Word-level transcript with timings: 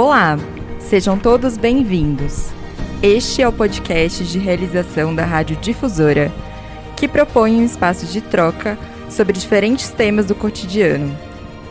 Olá, 0.00 0.38
sejam 0.78 1.18
todos 1.18 1.56
bem-vindos. 1.56 2.50
Este 3.02 3.42
é 3.42 3.48
o 3.48 3.52
podcast 3.52 4.22
de 4.22 4.38
realização 4.38 5.12
da 5.12 5.24
Rádio 5.24 5.56
Difusora, 5.56 6.30
que 6.96 7.08
propõe 7.08 7.56
um 7.56 7.64
espaço 7.64 8.06
de 8.06 8.20
troca 8.20 8.78
sobre 9.10 9.32
diferentes 9.32 9.90
temas 9.90 10.26
do 10.26 10.36
cotidiano. 10.36 11.12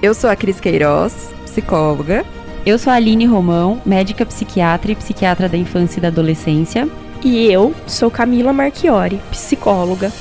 Eu 0.02 0.14
sou 0.14 0.30
a 0.30 0.36
Cris 0.36 0.60
Queiroz, 0.60 1.34
psicóloga. 1.46 2.26
Eu 2.66 2.78
sou 2.78 2.92
a 2.92 2.98
Aline 2.98 3.26
Romão, 3.26 3.82
médica 3.86 4.26
psiquiatra 4.26 4.92
e 4.92 4.96
psiquiatra 4.98 5.48
da 5.48 5.56
infância 5.56 6.00
e 6.00 6.02
da 6.02 6.10
adolescência. 6.10 6.86
E 7.24 7.50
eu 7.50 7.74
sou 7.88 8.12
Camila 8.12 8.52
Marchiori, 8.52 9.22
psicóloga. 9.32 10.12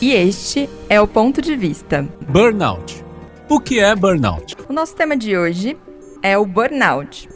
E 0.00 0.10
este 0.10 0.68
é 0.88 1.00
o 1.00 1.06
Ponto 1.06 1.40
de 1.40 1.54
Vista. 1.54 2.04
Burnout. 2.28 3.04
O 3.48 3.60
que 3.60 3.78
é 3.78 3.94
burnout? 3.94 4.56
O 4.68 4.72
nosso 4.72 4.96
tema 4.96 5.16
de 5.16 5.36
hoje 5.36 5.76
é 6.22 6.36
o 6.36 6.44
burnout, 6.44 7.28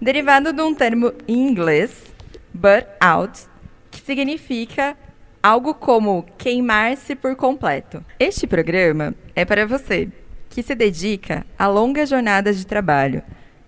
derivado 0.00 0.52
de 0.52 0.60
um 0.62 0.74
termo 0.74 1.12
em 1.26 1.48
inglês, 1.48 2.04
burnout, 2.52 3.46
que 3.90 4.00
significa 4.00 4.96
algo 5.42 5.74
como 5.74 6.24
queimar-se 6.36 7.14
por 7.14 7.36
completo. 7.36 8.04
Este 8.18 8.46
programa 8.46 9.14
é 9.34 9.44
para 9.44 9.66
você 9.66 10.08
que 10.50 10.62
se 10.62 10.74
dedica 10.74 11.46
a 11.58 11.66
longas 11.66 12.08
jornadas 12.08 12.56
de 12.56 12.66
trabalho, 12.66 13.22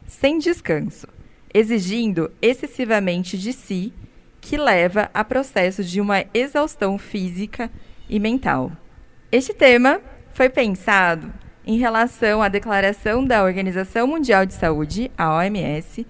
sem 0.07 0.39
descanso, 0.39 1.07
exigindo 1.53 2.31
excessivamente 2.41 3.37
de 3.37 3.53
si, 3.53 3.93
que 4.41 4.57
leva 4.57 5.11
a 5.13 5.23
processos 5.23 5.91
de 5.91 6.01
uma 6.01 6.25
exaustão 6.33 6.97
física 6.99 7.71
e 8.09 8.19
mental. 8.19 8.73
Este 9.31 9.53
tema 9.53 10.01
foi 10.33 10.49
pensado 10.49 11.33
em 11.69 11.77
relação 11.77 12.43
à 12.43 12.49
declaração 12.49 13.23
da 13.23 13.45
Organização 13.45 14.07
Mundial 14.07 14.47
de 14.47 14.55
Saúde, 14.55 15.11
a 15.19 15.37
OMS, 15.37 16.07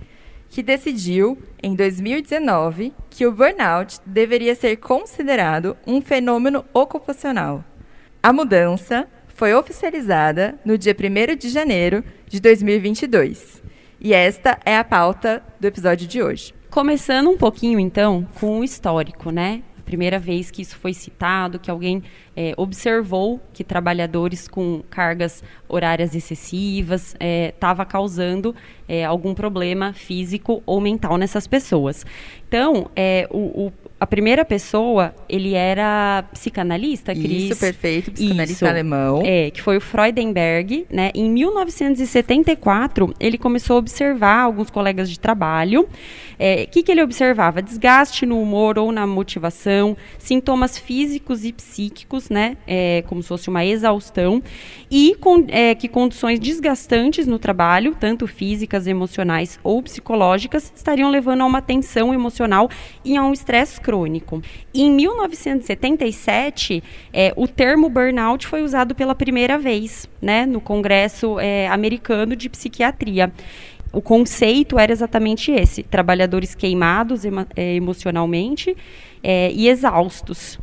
que 0.48 0.62
decidiu, 0.62 1.36
em 1.60 1.74
2019, 1.74 2.92
que 3.10 3.26
o 3.26 3.32
burnout 3.32 3.98
deveria 4.06 4.54
ser 4.54 4.76
considerado 4.76 5.76
um 5.84 6.00
fenômeno 6.00 6.64
ocupacional. 6.72 7.64
A 8.22 8.32
mudança 8.32 9.08
foi 9.26 9.52
oficializada 9.52 10.54
no 10.64 10.78
dia 10.78 10.94
1 10.94 11.36
de 11.36 11.48
janeiro 11.48 12.04
de 12.28 12.38
2022. 12.38 13.60
E 14.00 14.14
esta 14.14 14.60
é 14.64 14.78
a 14.78 14.84
pauta 14.84 15.42
do 15.58 15.66
episódio 15.66 16.06
de 16.06 16.22
hoje. 16.22 16.54
Começando 16.70 17.28
um 17.30 17.36
pouquinho, 17.36 17.80
então, 17.80 18.24
com 18.38 18.60
o 18.60 18.64
histórico, 18.64 19.32
né? 19.32 19.64
primeira 19.88 20.18
vez 20.18 20.50
que 20.50 20.60
isso 20.60 20.76
foi 20.76 20.92
citado, 20.92 21.58
que 21.58 21.70
alguém 21.70 22.02
é, 22.40 22.54
observou 22.56 23.40
que 23.52 23.64
trabalhadores 23.64 24.46
com 24.46 24.80
cargas 24.88 25.42
horárias 25.68 26.14
excessivas 26.14 27.16
estava 27.50 27.82
é, 27.82 27.84
causando 27.84 28.54
é, 28.88 29.04
algum 29.04 29.34
problema 29.34 29.92
físico 29.92 30.62
ou 30.64 30.80
mental 30.80 31.16
nessas 31.16 31.48
pessoas. 31.48 32.06
Então, 32.48 32.90
é, 32.96 33.28
o, 33.30 33.66
o, 33.66 33.72
a 34.00 34.06
primeira 34.06 34.42
pessoa, 34.42 35.14
ele 35.28 35.52
era 35.52 36.24
psicanalista, 36.32 37.12
Cris. 37.12 37.50
Isso, 37.50 37.60
perfeito, 37.60 38.10
psicanalista 38.10 38.64
Isso, 38.64 38.66
alemão. 38.66 39.22
É, 39.22 39.50
que 39.50 39.60
foi 39.60 39.76
o 39.76 39.80
Freudenberg, 39.80 40.86
né? 40.88 41.10
Em 41.14 41.30
1974, 41.30 43.14
ele 43.20 43.36
começou 43.36 43.76
a 43.76 43.78
observar 43.80 44.44
alguns 44.44 44.70
colegas 44.70 45.10
de 45.10 45.20
trabalho. 45.20 45.82
O 45.82 45.88
é, 46.38 46.64
que, 46.64 46.82
que 46.82 46.90
ele 46.90 47.02
observava? 47.02 47.60
Desgaste 47.60 48.24
no 48.24 48.40
humor 48.40 48.78
ou 48.78 48.90
na 48.90 49.06
motivação, 49.06 49.94
sintomas 50.18 50.78
físicos 50.78 51.44
e 51.44 51.52
psíquicos, 51.52 52.27
né? 52.28 52.56
É, 52.66 53.02
como 53.06 53.22
se 53.22 53.28
fosse 53.28 53.48
uma 53.48 53.64
exaustão. 53.64 54.42
E 54.90 55.14
com, 55.20 55.44
é, 55.48 55.74
que 55.74 55.88
condições 55.88 56.40
desgastantes 56.40 57.26
no 57.26 57.38
trabalho, 57.38 57.94
tanto 57.98 58.26
físicas, 58.26 58.86
emocionais 58.86 59.58
ou 59.62 59.82
psicológicas, 59.82 60.72
estariam 60.74 61.10
levando 61.10 61.42
a 61.42 61.46
uma 61.46 61.60
tensão 61.60 62.14
emocional 62.14 62.70
e 63.04 63.16
a 63.16 63.22
um 63.22 63.32
estresse 63.32 63.80
crônico. 63.80 64.42
Em 64.74 64.90
1977, 64.90 66.82
é, 67.12 67.32
o 67.36 67.46
termo 67.46 67.88
burnout 67.88 68.46
foi 68.46 68.62
usado 68.62 68.94
pela 68.94 69.14
primeira 69.14 69.58
vez 69.58 70.08
né, 70.20 70.46
no 70.46 70.60
Congresso 70.60 71.38
é, 71.38 71.68
Americano 71.68 72.34
de 72.34 72.48
Psiquiatria 72.48 73.32
o 73.92 74.02
conceito 74.02 74.78
era 74.78 74.92
exatamente 74.92 75.50
esse: 75.50 75.82
trabalhadores 75.82 76.54
queimados 76.54 77.22
é, 77.24 77.74
emocionalmente 77.74 78.76
é, 79.22 79.50
e 79.52 79.68
exaustos. 79.68 80.58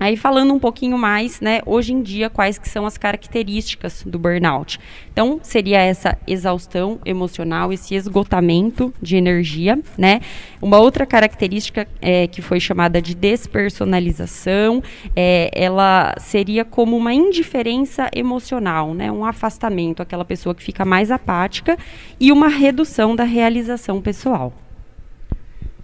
Aí 0.00 0.16
falando 0.16 0.54
um 0.54 0.58
pouquinho 0.58 0.96
mais, 0.96 1.40
né, 1.40 1.60
hoje 1.66 1.92
em 1.92 2.02
dia, 2.02 2.30
quais 2.30 2.56
que 2.56 2.68
são 2.68 2.86
as 2.86 2.96
características 2.96 4.04
do 4.06 4.18
burnout. 4.18 4.78
Então, 5.12 5.40
seria 5.42 5.80
essa 5.80 6.16
exaustão 6.26 7.00
emocional, 7.04 7.72
esse 7.72 7.94
esgotamento 7.94 8.94
de 9.02 9.16
energia, 9.16 9.78
né? 9.96 10.20
Uma 10.62 10.78
outra 10.78 11.04
característica 11.04 11.88
é, 12.00 12.28
que 12.28 12.40
foi 12.40 12.60
chamada 12.60 13.02
de 13.02 13.14
despersonalização, 13.14 14.82
é, 15.16 15.50
ela 15.52 16.14
seria 16.18 16.64
como 16.64 16.96
uma 16.96 17.12
indiferença 17.12 18.08
emocional, 18.14 18.94
né? 18.94 19.10
Um 19.10 19.24
afastamento, 19.24 20.00
aquela 20.00 20.24
pessoa 20.24 20.54
que 20.54 20.62
fica 20.62 20.84
mais 20.84 21.10
apática 21.10 21.76
e 22.20 22.30
uma 22.30 22.48
redução 22.48 23.16
da 23.16 23.24
realização 23.24 24.00
pessoal. 24.00 24.52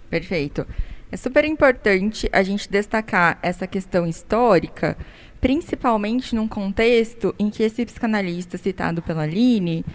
Perfeito. 0.09 0.65
É 1.15 1.17
super 1.17 1.45
importante 1.45 2.29
a 2.29 2.43
gente 2.43 2.69
destacar 2.69 3.39
essa 3.41 3.65
questão 3.65 4.05
histórica, 4.05 4.97
principalmente 5.39 6.35
num 6.35 6.45
contexto 6.45 7.33
em 7.39 7.49
que 7.49 7.63
esse 7.63 7.85
psicanalista 7.85 8.57
citado 8.57 9.01
pela 9.01 9.23
Aline 9.23 9.85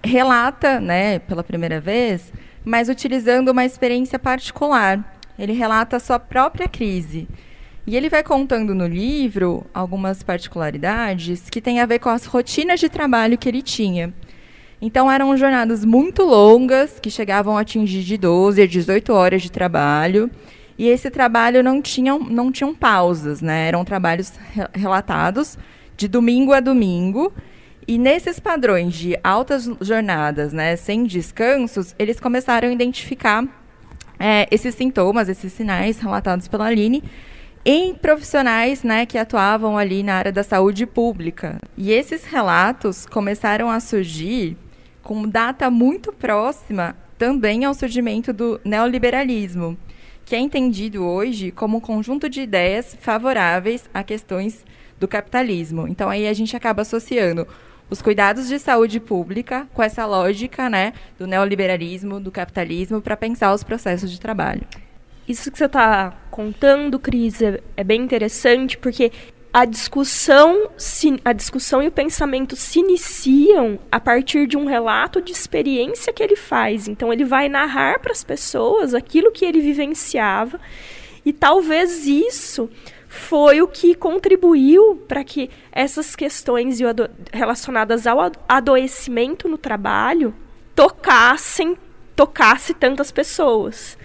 relata, 0.00 0.78
né, 0.78 1.18
pela 1.18 1.42
primeira 1.42 1.80
vez, 1.80 2.32
mas 2.64 2.88
utilizando 2.88 3.48
uma 3.48 3.64
experiência 3.64 4.16
particular. 4.16 5.20
Ele 5.36 5.52
relata 5.54 5.96
a 5.96 5.98
sua 5.98 6.20
própria 6.20 6.68
crise. 6.68 7.26
E 7.84 7.96
ele 7.96 8.08
vai 8.08 8.22
contando 8.22 8.72
no 8.72 8.86
livro 8.86 9.66
algumas 9.74 10.22
particularidades 10.22 11.50
que 11.50 11.60
têm 11.60 11.80
a 11.80 11.86
ver 11.86 11.98
com 11.98 12.10
as 12.10 12.26
rotinas 12.26 12.78
de 12.78 12.88
trabalho 12.88 13.36
que 13.36 13.48
ele 13.48 13.60
tinha. 13.60 14.14
Então 14.80 15.10
eram 15.10 15.36
jornadas 15.36 15.84
muito 15.84 16.22
longas, 16.22 17.00
que 17.00 17.10
chegavam 17.10 17.58
a 17.58 17.62
atingir 17.62 18.04
de 18.04 18.16
12 18.16 18.62
a 18.62 18.66
18 18.68 19.12
horas 19.12 19.42
de 19.42 19.50
trabalho. 19.50 20.30
E 20.80 20.88
esse 20.88 21.10
trabalho 21.10 21.62
não 21.62 21.82
tinham, 21.82 22.18
não 22.20 22.50
tinham 22.50 22.74
pausas, 22.74 23.42
né? 23.42 23.68
Eram 23.68 23.84
trabalhos 23.84 24.32
re 24.50 24.66
relatados 24.72 25.58
de 25.94 26.08
domingo 26.08 26.54
a 26.54 26.60
domingo. 26.60 27.34
E 27.86 27.98
nesses 27.98 28.40
padrões 28.40 28.94
de 28.94 29.14
altas 29.22 29.70
jornadas, 29.82 30.54
né, 30.54 30.76
sem 30.76 31.04
descansos, 31.04 31.94
eles 31.98 32.18
começaram 32.18 32.70
a 32.70 32.72
identificar 32.72 33.44
é, 34.18 34.48
esses 34.50 34.74
sintomas, 34.74 35.28
esses 35.28 35.52
sinais 35.52 35.98
relatados 35.98 36.48
pela 36.48 36.68
Aline 36.68 37.04
em 37.62 37.94
profissionais 37.94 38.82
né, 38.82 39.04
que 39.04 39.18
atuavam 39.18 39.76
ali 39.76 40.02
na 40.02 40.14
área 40.14 40.32
da 40.32 40.42
saúde 40.42 40.86
pública. 40.86 41.58
E 41.76 41.92
esses 41.92 42.24
relatos 42.24 43.04
começaram 43.04 43.68
a 43.68 43.80
surgir 43.80 44.56
com 45.02 45.28
data 45.28 45.68
muito 45.70 46.10
próxima 46.10 46.96
também 47.18 47.66
ao 47.66 47.74
surgimento 47.74 48.32
do 48.32 48.58
neoliberalismo 48.64 49.76
que 50.30 50.36
é 50.36 50.38
entendido 50.38 51.04
hoje 51.04 51.50
como 51.50 51.78
um 51.78 51.80
conjunto 51.80 52.28
de 52.28 52.42
ideias 52.42 52.96
favoráveis 53.00 53.90
a 53.92 54.04
questões 54.04 54.64
do 54.96 55.08
capitalismo. 55.08 55.88
Então 55.88 56.08
aí 56.08 56.28
a 56.28 56.32
gente 56.32 56.56
acaba 56.56 56.82
associando 56.82 57.48
os 57.90 58.00
cuidados 58.00 58.46
de 58.46 58.56
saúde 58.60 59.00
pública 59.00 59.66
com 59.74 59.82
essa 59.82 60.06
lógica, 60.06 60.70
né, 60.70 60.92
do 61.18 61.26
neoliberalismo, 61.26 62.20
do 62.20 62.30
capitalismo 62.30 63.02
para 63.02 63.16
pensar 63.16 63.52
os 63.52 63.64
processos 63.64 64.08
de 64.08 64.20
trabalho. 64.20 64.62
Isso 65.26 65.50
que 65.50 65.58
você 65.58 65.64
está 65.64 66.16
contando, 66.30 66.96
Cris, 67.00 67.42
é, 67.42 67.60
é 67.76 67.82
bem 67.82 68.00
interessante 68.00 68.78
porque 68.78 69.10
a 69.52 69.64
discussão, 69.64 70.70
a 71.24 71.32
discussão 71.32 71.82
e 71.82 71.88
o 71.88 71.92
pensamento 71.92 72.54
se 72.54 72.78
iniciam 72.78 73.78
a 73.90 73.98
partir 73.98 74.46
de 74.46 74.56
um 74.56 74.64
relato 74.64 75.20
de 75.20 75.32
experiência 75.32 76.12
que 76.12 76.22
ele 76.22 76.36
faz. 76.36 76.86
Então 76.86 77.12
ele 77.12 77.24
vai 77.24 77.48
narrar 77.48 77.98
para 77.98 78.12
as 78.12 78.22
pessoas 78.22 78.94
aquilo 78.94 79.32
que 79.32 79.44
ele 79.44 79.60
vivenciava 79.60 80.60
e 81.24 81.32
talvez 81.32 82.06
isso 82.06 82.70
foi 83.08 83.60
o 83.60 83.66
que 83.66 83.94
contribuiu 83.94 85.04
para 85.08 85.24
que 85.24 85.50
essas 85.72 86.14
questões 86.14 86.78
relacionadas 87.32 88.06
ao 88.06 88.18
adoecimento 88.48 89.48
no 89.48 89.58
trabalho 89.58 90.32
tocassem 90.76 91.76
tocasse 92.14 92.72
tantas 92.74 93.10
pessoas 93.10 93.98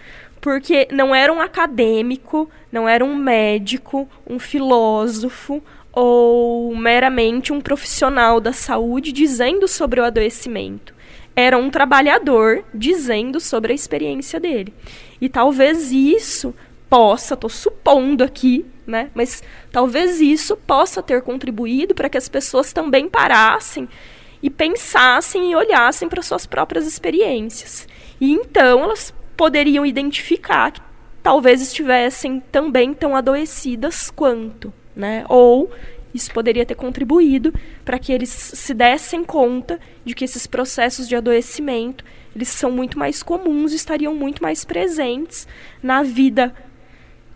porque 0.45 0.87
não 0.91 1.15
era 1.15 1.33
um 1.33 1.41
acadêmico, 1.41 2.47
não 2.75 2.89
era 2.89 3.05
um 3.05 3.15
médico, 3.15 4.07
um 4.27 4.37
filósofo 4.37 5.63
ou 5.93 6.75
meramente 6.75 7.53
um 7.53 7.61
profissional 7.61 8.41
da 8.41 8.51
saúde 8.51 9.13
dizendo 9.13 9.65
sobre 9.65 10.01
o 10.01 10.03
adoecimento. 10.03 10.93
Era 11.33 11.57
um 11.57 11.69
trabalhador 11.69 12.65
dizendo 12.73 13.39
sobre 13.39 13.71
a 13.71 13.75
experiência 13.75 14.41
dele. 14.41 14.73
E 15.21 15.29
talvez 15.29 15.89
isso 15.93 16.53
possa, 16.89 17.33
estou 17.33 17.49
supondo 17.49 18.25
aqui, 18.25 18.65
né? 18.85 19.09
Mas 19.15 19.41
talvez 19.71 20.19
isso 20.19 20.57
possa 20.57 21.01
ter 21.01 21.21
contribuído 21.21 21.95
para 21.95 22.09
que 22.09 22.17
as 22.17 22.27
pessoas 22.27 22.73
também 22.73 23.07
parassem 23.07 23.87
e 24.43 24.49
pensassem 24.49 25.51
e 25.51 25.55
olhassem 25.55 26.09
para 26.09 26.21
suas 26.21 26.45
próprias 26.45 26.85
experiências. 26.85 27.87
E 28.19 28.33
então 28.33 28.83
elas 28.83 29.13
poderiam 29.37 29.85
identificar 29.85 30.71
que 30.71 30.81
talvez 31.25 31.59
estivessem 31.59 32.39
também 32.51 32.93
tão 32.93 33.15
adoecidas 33.15 34.11
quanto, 34.11 34.71
né? 34.95 35.25
Ou 35.27 35.71
isso 36.13 36.31
poderia 36.31 36.63
ter 36.63 36.75
contribuído 36.75 37.51
para 37.83 37.97
que 37.97 38.13
eles 38.13 38.29
se 38.29 38.75
dessem 38.75 39.23
conta 39.23 39.79
de 40.05 40.13
que 40.13 40.23
esses 40.23 40.45
processos 40.45 41.07
de 41.07 41.15
adoecimento 41.15 42.05
eles 42.35 42.49
são 42.49 42.69
muito 42.69 42.99
mais 42.99 43.23
comuns 43.23 43.73
e 43.73 43.75
estariam 43.75 44.13
muito 44.13 44.39
mais 44.43 44.63
presentes 44.63 45.47
na 45.81 46.03
vida 46.03 46.53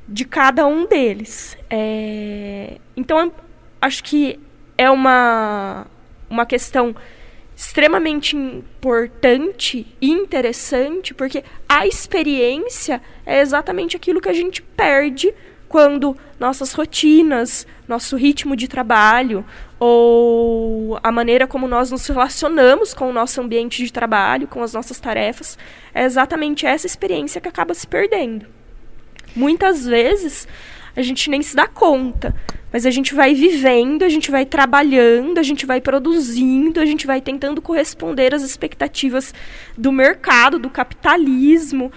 de 0.08 0.24
cada 0.24 0.68
um 0.68 0.86
deles. 0.86 1.58
É... 1.68 2.78
Então, 2.96 3.34
acho 3.82 4.04
que 4.04 4.40
é 4.78 4.92
uma, 4.92 5.88
uma 6.30 6.46
questão 6.46 6.96
extremamente 7.60 8.38
importante 8.38 9.86
e 10.00 10.10
interessante, 10.10 11.14
porque 11.14 11.44
a 11.68 11.86
experiência 11.86 13.02
é 13.26 13.42
exatamente 13.42 13.98
aquilo 13.98 14.22
que 14.22 14.30
a 14.30 14.34
gente 14.34 14.62
perde 14.62 15.34
quando 15.68 16.16
nossas 16.40 16.72
rotinas, 16.72 17.68
nosso 17.86 18.16
ritmo 18.16 18.56
de 18.56 18.66
trabalho 18.66 19.46
ou 19.78 20.98
a 21.04 21.12
maneira 21.12 21.46
como 21.46 21.68
nós 21.68 21.92
nos 21.92 22.08
relacionamos 22.08 22.94
com 22.94 23.10
o 23.10 23.14
nosso 23.14 23.42
ambiente 23.42 23.84
de 23.84 23.92
trabalho, 23.92 24.48
com 24.48 24.64
as 24.64 24.72
nossas 24.72 24.98
tarefas, 24.98 25.58
é 25.94 26.06
exatamente 26.06 26.66
essa 26.66 26.88
experiência 26.88 27.42
que 27.42 27.50
acaba 27.50 27.74
se 27.74 27.86
perdendo. 27.86 28.46
Muitas 29.36 29.86
vezes 29.86 30.48
a 30.96 31.02
gente 31.02 31.30
nem 31.30 31.42
se 31.42 31.56
dá 31.56 31.68
conta, 31.68 32.36
mas 32.72 32.86
a 32.86 32.92
gente 32.92 33.16
vai 33.16 33.34
vivendo, 33.34 34.04
a 34.04 34.10
gente 34.10 34.30
vai 34.30 34.46
trabalhando, 34.46 35.40
a 35.40 35.44
gente 35.44 35.66
vai 35.66 35.82
produzindo, 35.82 36.80
a 36.80 36.86
gente 36.86 37.08
vai 37.08 37.20
tentando 37.20 37.62
corresponder 37.62 38.34
às 38.34 38.44
expectativas 38.44 39.34
do 39.78 39.92
mercado, 39.92 40.60
do 40.60 40.70
capitalismo, 40.70 41.92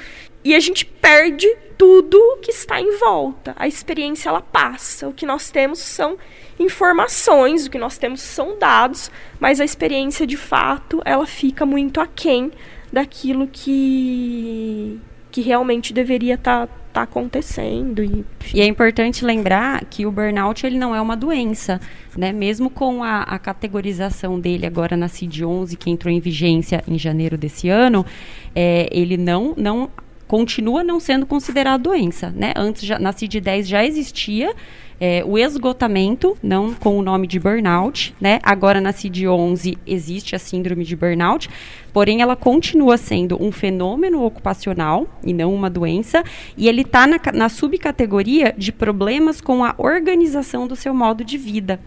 e 0.44 0.55
a 0.55 0.61
gente 0.61 0.85
perde 0.85 1.47
tudo 1.77 2.39
que 2.43 2.50
está 2.50 2.81
em 2.81 2.97
volta. 2.99 3.55
A 3.56 3.69
experiência 3.69 4.29
ela 4.29 4.41
passa. 4.41 5.09
O 5.09 5.12
que 5.12 5.27
nós 5.27 5.50
temos 5.50 5.79
são 5.79 6.17
informações, 6.59 7.67
o 7.67 7.71
que 7.71 7.79
nós 7.79 7.99
temos 7.99 8.21
são 8.21 8.59
dados, 8.59 9.11
mas 9.38 9.61
a 9.61 9.65
experiência 9.65 10.27
de 10.27 10.37
fato 10.37 11.03
ela 11.05 11.27
fica 11.27 11.67
muito 11.67 12.00
aquém 12.00 12.50
daquilo 12.93 13.49
que 13.49 15.00
que 15.31 15.41
realmente 15.41 15.95
deveria 15.95 16.35
estar 16.35 16.67
tá, 16.67 16.75
tá 16.93 17.03
acontecendo 17.03 18.03
e, 18.03 18.25
e, 18.55 18.61
é 18.61 18.67
importante 18.67 19.25
lembrar 19.25 19.85
que 19.87 20.05
o 20.05 20.12
burnout 20.12 20.67
ele 20.67 20.79
não 20.79 20.94
é 20.94 21.00
uma 21.00 21.17
doença, 21.17 21.81
né? 22.17 22.33
Mesmo 22.33 22.69
com 22.69 23.03
a, 23.03 23.23
a 23.23 23.39
categorização 23.39 24.39
dele 24.39 24.67
agora 24.67 24.97
na 24.97 25.06
CID-11 25.06 25.77
que 25.77 25.91
entrou 25.91 26.12
em 26.12 26.21
vigência 26.21 26.85
em 26.87 26.99
janeiro 26.99 27.37
desse 27.39 27.69
ano, 27.69 28.05
é, 28.55 28.89
ele 28.93 29.17
não 29.17 29.55
não 29.56 29.91
continua 30.29 30.83
não 30.83 30.99
sendo 30.99 31.27
considerado 31.27 31.83
doença, 31.83 32.31
né? 32.35 32.55
Antes, 32.56 32.83
já, 32.83 32.99
na 32.99 33.12
CID-10 33.12 33.65
já 33.65 33.85
existia 33.85 34.55
é, 35.04 35.25
o 35.26 35.37
esgotamento, 35.37 36.38
não 36.40 36.72
com 36.72 36.96
o 36.96 37.02
nome 37.02 37.26
de 37.26 37.40
burnout, 37.40 38.14
né? 38.20 38.38
Agora 38.40 38.81
na 38.81 38.93
CID-11 38.93 39.76
existe 39.84 40.37
a 40.37 40.38
síndrome 40.38 40.84
de 40.84 40.94
burnout, 40.94 41.50
porém 41.93 42.22
ela 42.22 42.37
continua 42.37 42.96
sendo 42.96 43.37
um 43.43 43.50
fenômeno 43.50 44.22
ocupacional 44.22 45.08
e 45.25 45.34
não 45.34 45.52
uma 45.52 45.69
doença, 45.69 46.22
e 46.56 46.69
ele 46.69 46.82
está 46.82 47.04
na, 47.08 47.19
na 47.34 47.49
subcategoria 47.49 48.54
de 48.56 48.70
problemas 48.70 49.40
com 49.40 49.64
a 49.64 49.75
organização 49.76 50.69
do 50.69 50.76
seu 50.76 50.94
modo 50.94 51.25
de 51.25 51.37
vida. 51.37 51.81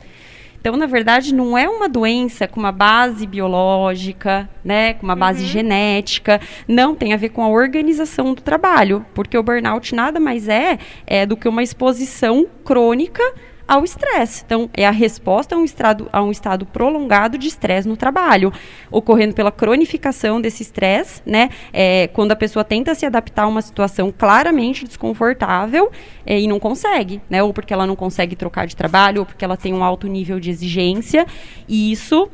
Então, 0.66 0.76
na 0.76 0.88
verdade, 0.88 1.32
não 1.32 1.56
é 1.56 1.70
uma 1.70 1.88
doença 1.88 2.48
com 2.48 2.60
uma 2.60 2.72
base 2.72 3.28
biológica, 3.28 4.50
né, 4.64 4.96
com 4.96 5.04
uma 5.04 5.16
base 5.16 5.44
uhum. 5.44 5.48
genética, 5.48 6.42
não 6.68 6.96
tem 6.96 7.14
a 7.14 7.18
ver 7.18 7.30
com 7.30 7.44
a 7.44 7.48
organização 7.48 8.34
do 8.34 8.42
trabalho, 8.42 9.06
porque 9.14 9.38
o 9.38 9.44
burnout 9.44 9.94
nada 9.94 10.20
mais 10.20 10.48
é, 10.48 10.80
é 11.06 11.24
do 11.24 11.38
que 11.38 11.48
uma 11.48 11.62
exposição 11.62 12.48
crônica 12.64 13.22
ao 13.68 13.84
estresse. 13.84 14.44
Então, 14.46 14.70
é 14.74 14.86
a 14.86 14.92
resposta 14.92 15.56
a 15.56 15.58
um, 15.58 15.64
estado, 15.64 16.10
a 16.12 16.22
um 16.22 16.32
estado 16.32 16.66
prolongado 16.66 17.38
de 17.38 17.48
estresse 17.48 17.88
no 17.88 17.98
trabalho, 17.98 18.54
ocorrendo 18.92 19.34
pela 19.34 19.52
cronificação 19.52 20.40
desse 20.40 20.64
estresse, 20.64 21.22
né? 21.26 21.50
É, 21.74 22.08
quando 22.08 22.32
a 22.32 22.36
pessoa 22.36 22.64
tenta 22.64 22.94
se 22.94 23.06
adaptar 23.06 23.44
a 23.44 23.48
uma 23.48 23.62
situação 23.62 24.14
claramente 24.16 24.86
desconfortável 24.86 25.92
é, 26.26 26.40
e 26.40 26.48
não 26.48 26.60
consegue, 26.60 27.22
né? 27.30 27.42
Ou 27.42 27.54
porque 27.54 27.74
ela 27.74 27.88
não 27.88 27.96
consegue 27.96 28.36
trocar 28.36 28.68
de 28.68 28.76
trabalho, 28.76 29.22
ou 29.22 29.26
porque 29.26 29.44
ela 29.44 29.58
tem 29.58 29.74
um 29.74 29.84
alto 29.84 30.08
nível 30.08 30.40
de 30.40 30.50
exigência, 30.50 31.26
e 31.68 31.92
isso 31.92 32.30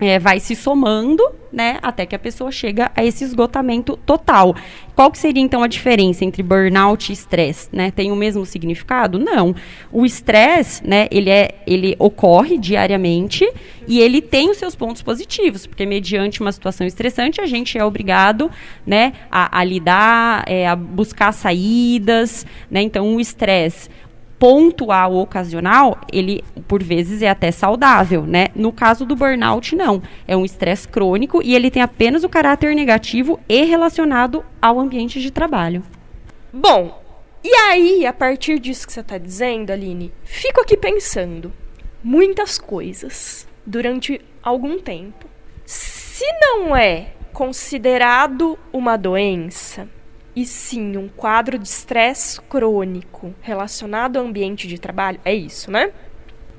é, 0.00 0.18
vai 0.18 0.40
se 0.40 0.54
somando, 0.54 1.22
né, 1.52 1.78
até 1.80 2.04
que 2.04 2.14
a 2.14 2.18
pessoa 2.18 2.50
chega 2.52 2.90
a 2.94 3.02
esse 3.02 3.24
esgotamento 3.24 3.96
total. 4.04 4.54
Qual 4.94 5.10
que 5.10 5.18
seria 5.18 5.42
então 5.42 5.62
a 5.62 5.66
diferença 5.66 6.24
entre 6.24 6.42
burnout 6.42 7.10
e 7.10 7.14
estresse, 7.14 7.68
né? 7.72 7.90
Tem 7.90 8.12
o 8.12 8.16
mesmo 8.16 8.44
significado? 8.44 9.18
Não. 9.18 9.54
O 9.90 10.04
estresse, 10.04 10.86
né, 10.86 11.06
ele 11.10 11.30
é, 11.30 11.54
ele 11.66 11.96
ocorre 11.98 12.58
diariamente 12.58 13.50
e 13.88 14.00
ele 14.00 14.20
tem 14.20 14.50
os 14.50 14.58
seus 14.58 14.74
pontos 14.74 15.00
positivos, 15.00 15.66
porque 15.66 15.86
mediante 15.86 16.40
uma 16.40 16.52
situação 16.52 16.86
estressante 16.86 17.40
a 17.40 17.46
gente 17.46 17.78
é 17.78 17.84
obrigado, 17.84 18.50
né, 18.86 19.14
a, 19.30 19.60
a 19.60 19.64
lidar, 19.64 20.44
é, 20.46 20.66
a 20.66 20.76
buscar 20.76 21.32
saídas, 21.32 22.44
né? 22.70 22.82
Então 22.82 23.16
o 23.16 23.20
estresse 23.20 23.88
pontual 24.38 25.14
ocasional, 25.14 25.98
ele 26.12 26.44
por 26.68 26.82
vezes 26.82 27.22
é 27.22 27.28
até 27.28 27.50
saudável, 27.50 28.22
né? 28.22 28.48
No 28.54 28.72
caso 28.72 29.06
do 29.06 29.16
burnout, 29.16 29.74
não. 29.74 30.02
É 30.26 30.36
um 30.36 30.44
estresse 30.44 30.86
crônico 30.86 31.40
e 31.42 31.54
ele 31.54 31.70
tem 31.70 31.82
apenas 31.82 32.24
o 32.24 32.28
caráter 32.28 32.74
negativo 32.74 33.40
e 33.48 33.64
relacionado 33.64 34.44
ao 34.60 34.78
ambiente 34.78 35.20
de 35.20 35.30
trabalho. 35.30 35.82
Bom, 36.52 37.02
e 37.42 37.54
aí, 37.54 38.06
a 38.06 38.12
partir 38.12 38.58
disso 38.58 38.86
que 38.86 38.92
você 38.92 39.00
está 39.00 39.18
dizendo, 39.18 39.70
Aline, 39.70 40.12
fico 40.24 40.60
aqui 40.60 40.76
pensando 40.76 41.52
muitas 42.02 42.58
coisas 42.58 43.46
durante 43.64 44.20
algum 44.42 44.78
tempo. 44.78 45.26
Se 45.64 46.24
não 46.40 46.74
é 46.76 47.12
considerado 47.32 48.58
uma 48.72 48.96
doença, 48.96 49.88
e 50.36 50.44
sim 50.44 50.98
um 50.98 51.08
quadro 51.08 51.58
de 51.58 51.66
estresse 51.66 52.38
crônico 52.42 53.34
relacionado 53.40 54.18
ao 54.18 54.26
ambiente 54.26 54.68
de 54.68 54.78
trabalho, 54.78 55.18
é 55.24 55.34
isso, 55.34 55.70
né? 55.70 55.90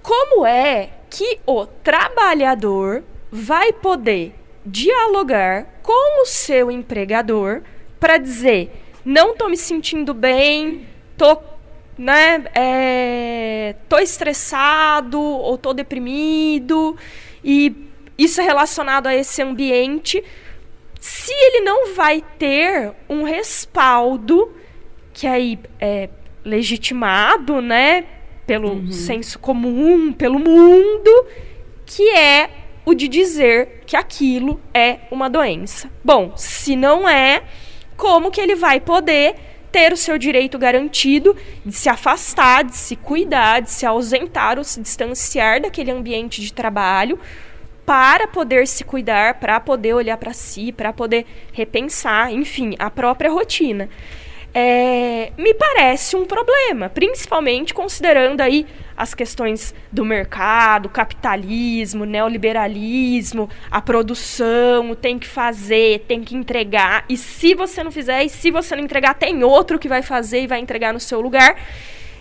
Como 0.01 0.43
é 0.45 0.89
que 1.11 1.39
o 1.45 1.65
trabalhador 1.67 3.03
vai 3.31 3.71
poder 3.71 4.33
dialogar 4.65 5.79
com 5.83 6.23
o 6.23 6.25
seu 6.25 6.71
empregador 6.71 7.61
para 7.99 8.17
dizer 8.17 8.71
não 9.05 9.31
estou 9.31 9.49
me 9.49 9.55
sentindo 9.55 10.13
bem, 10.13 10.85
tô, 11.15 11.37
né, 11.97 12.43
é, 12.53 13.75
tô 13.87 13.97
estressado 13.99 15.21
ou 15.21 15.57
tô 15.57 15.71
deprimido 15.71 16.97
e 17.41 17.73
isso 18.17 18.41
é 18.41 18.43
relacionado 18.43 19.07
a 19.07 19.15
esse 19.15 19.41
ambiente 19.41 20.21
se 21.07 21.31
ele 21.31 21.61
não 21.61 21.95
vai 21.95 22.21
ter 22.37 22.91
um 23.07 23.23
respaldo 23.23 24.53
que 25.13 25.25
aí 25.25 25.57
é 25.79 26.09
legitimado, 26.43 27.61
né, 27.61 28.03
pelo 28.45 28.73
uhum. 28.73 28.91
senso 28.91 29.39
comum, 29.39 30.11
pelo 30.11 30.37
mundo, 30.37 31.25
que 31.85 32.09
é 32.09 32.49
o 32.85 32.93
de 32.93 33.07
dizer 33.07 33.83
que 33.85 33.95
aquilo 33.95 34.59
é 34.73 34.99
uma 35.09 35.29
doença. 35.29 35.89
Bom, 36.03 36.33
se 36.35 36.75
não 36.75 37.07
é, 37.07 37.41
como 37.95 38.29
que 38.29 38.41
ele 38.41 38.55
vai 38.55 38.81
poder 38.81 39.35
ter 39.71 39.93
o 39.93 39.97
seu 39.97 40.17
direito 40.17 40.59
garantido 40.59 41.37
de 41.65 41.73
se 41.73 41.87
afastar, 41.87 42.65
de 42.65 42.75
se 42.75 42.97
cuidar, 42.97 43.61
de 43.61 43.71
se 43.71 43.85
ausentar 43.85 44.57
ou 44.57 44.63
se 44.65 44.81
distanciar 44.81 45.61
daquele 45.61 45.89
ambiente 45.89 46.41
de 46.41 46.51
trabalho 46.51 47.17
para 47.87 48.27
poder 48.27 48.67
se 48.67 48.83
cuidar, 48.83 49.35
para 49.35 49.61
poder 49.61 49.93
olhar 49.93 50.17
para 50.17 50.33
si, 50.33 50.73
para 50.73 50.91
poder 50.91 51.25
repensar, 51.53 52.33
enfim, 52.33 52.75
a 52.77 52.91
própria 52.91 53.31
rotina. 53.31 53.87
É, 54.53 55.31
me 55.37 55.53
parece 55.53 56.17
um 56.17 56.25
problema, 56.25 56.89
principalmente 56.89 57.73
considerando 57.73 58.41
aí 58.41 58.65
as 58.97 59.13
questões 59.13 59.73
do 59.89 60.03
mercado, 60.03 60.89
capitalismo, 60.89 62.03
neoliberalismo, 62.03 63.49
a 63.71 63.79
produção, 63.79 64.93
tem 64.93 65.17
que 65.17 65.27
fazer, 65.27 66.03
tem 66.09 66.21
que 66.25 66.35
entregar, 66.35 67.05
e 67.07 67.15
se 67.15 67.55
você 67.55 67.81
não 67.85 67.91
fizer, 67.91 68.21
e 68.21 68.29
se 68.29 68.51
você 68.51 68.75
não 68.75 68.83
entregar, 68.83 69.13
tem 69.13 69.45
outro 69.45 69.79
que 69.79 69.87
vai 69.87 70.01
fazer 70.01 70.41
e 70.41 70.47
vai 70.47 70.59
entregar 70.59 70.91
no 70.91 70.99
seu 70.99 71.21
lugar. 71.21 71.55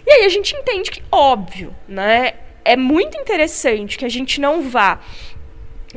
E 0.06 0.12
aí 0.12 0.24
a 0.26 0.28
gente 0.28 0.54
entende 0.54 0.92
que, 0.92 1.02
óbvio, 1.10 1.74
né, 1.88 2.34
é 2.64 2.76
muito 2.76 3.16
interessante 3.16 3.98
que 3.98 4.04
a 4.04 4.08
gente 4.08 4.40
não 4.40 4.62
vá 4.62 5.00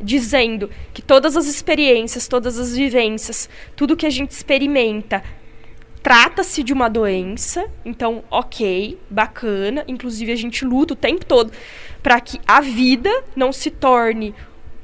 dizendo 0.02 0.70
que 0.94 1.02
todas 1.02 1.36
as 1.36 1.46
experiências, 1.48 2.28
todas 2.28 2.60
as 2.60 2.76
vivências, 2.76 3.50
tudo 3.76 3.98
que 3.98 4.06
a 4.06 4.10
gente 4.10 4.32
experimenta 4.32 5.24
trata-se 6.02 6.64
de 6.64 6.72
uma 6.72 6.90
doença, 6.90 7.70
então, 7.84 8.24
ok, 8.32 8.98
bacana. 9.10 9.84
Inclusive, 9.88 10.32
a 10.32 10.36
gente 10.36 10.64
luta 10.64 10.94
o 10.94 10.98
tempo 10.98 11.26
todo 11.26 11.52
para 12.02 12.20
que 12.22 12.40
a 12.48 12.62
vida 12.62 13.12
não 13.36 13.52
se 13.52 13.70
torne 13.70 14.34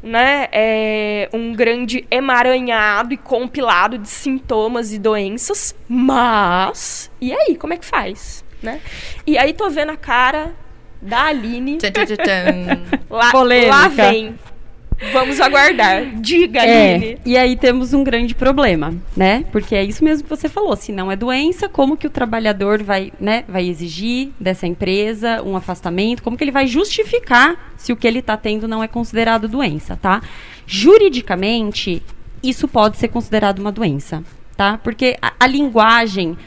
né, 0.03 0.47
é 0.51 1.27
um 1.33 1.53
grande 1.53 2.05
emaranhado 2.11 3.11
e 3.11 3.17
compilado 3.17 3.97
de 3.97 4.07
sintomas 4.07 4.93
e 4.93 4.99
doenças, 4.99 5.75
mas 5.87 7.09
e 7.19 7.33
aí, 7.33 7.55
como 7.55 7.73
é 7.73 7.77
que 7.77 7.85
faz, 7.85 8.45
né? 8.61 8.81
E 9.25 9.35
aí 9.35 9.51
tô 9.51 9.67
vendo 9.67 9.91
a 9.91 9.97
cara 9.97 10.53
da 11.01 11.23
Aline. 11.25 11.79
Tchan, 11.79 11.91
tchan, 11.91 12.05
tchan. 12.05 12.81
Lá, 13.09 13.31
Polêmica. 13.31 13.75
lá 13.75 13.87
vem. 13.87 14.37
Vamos 15.11 15.39
aguardar. 15.39 16.05
Diga, 16.21 16.61
Aline. 16.61 17.13
É, 17.13 17.17
e 17.25 17.37
aí 17.37 17.55
temos 17.55 17.93
um 17.93 18.03
grande 18.03 18.33
problema, 18.33 18.93
né? 19.15 19.45
Porque 19.51 19.75
é 19.75 19.83
isso 19.83 20.03
mesmo 20.03 20.23
que 20.23 20.29
você 20.29 20.47
falou. 20.47 20.75
Se 20.75 20.91
não 20.91 21.11
é 21.11 21.15
doença, 21.15 21.67
como 21.67 21.97
que 21.97 22.07
o 22.07 22.09
trabalhador 22.09 22.81
vai, 22.81 23.11
né, 23.19 23.43
vai 23.47 23.67
exigir 23.67 24.29
dessa 24.39 24.65
empresa 24.65 25.41
um 25.43 25.55
afastamento? 25.55 26.23
Como 26.23 26.37
que 26.37 26.43
ele 26.43 26.51
vai 26.51 26.67
justificar 26.67 27.73
se 27.77 27.91
o 27.91 27.95
que 27.95 28.07
ele 28.07 28.19
está 28.19 28.37
tendo 28.37 28.67
não 28.67 28.83
é 28.83 28.87
considerado 28.87 29.47
doença, 29.47 29.95
tá? 29.95 30.21
Juridicamente, 30.65 32.01
isso 32.41 32.67
pode 32.67 32.97
ser 32.97 33.09
considerado 33.09 33.59
uma 33.59 33.71
doença, 33.71 34.23
tá? 34.55 34.77
Porque 34.77 35.17
a, 35.21 35.33
a 35.39 35.47
linguagem 35.47 36.37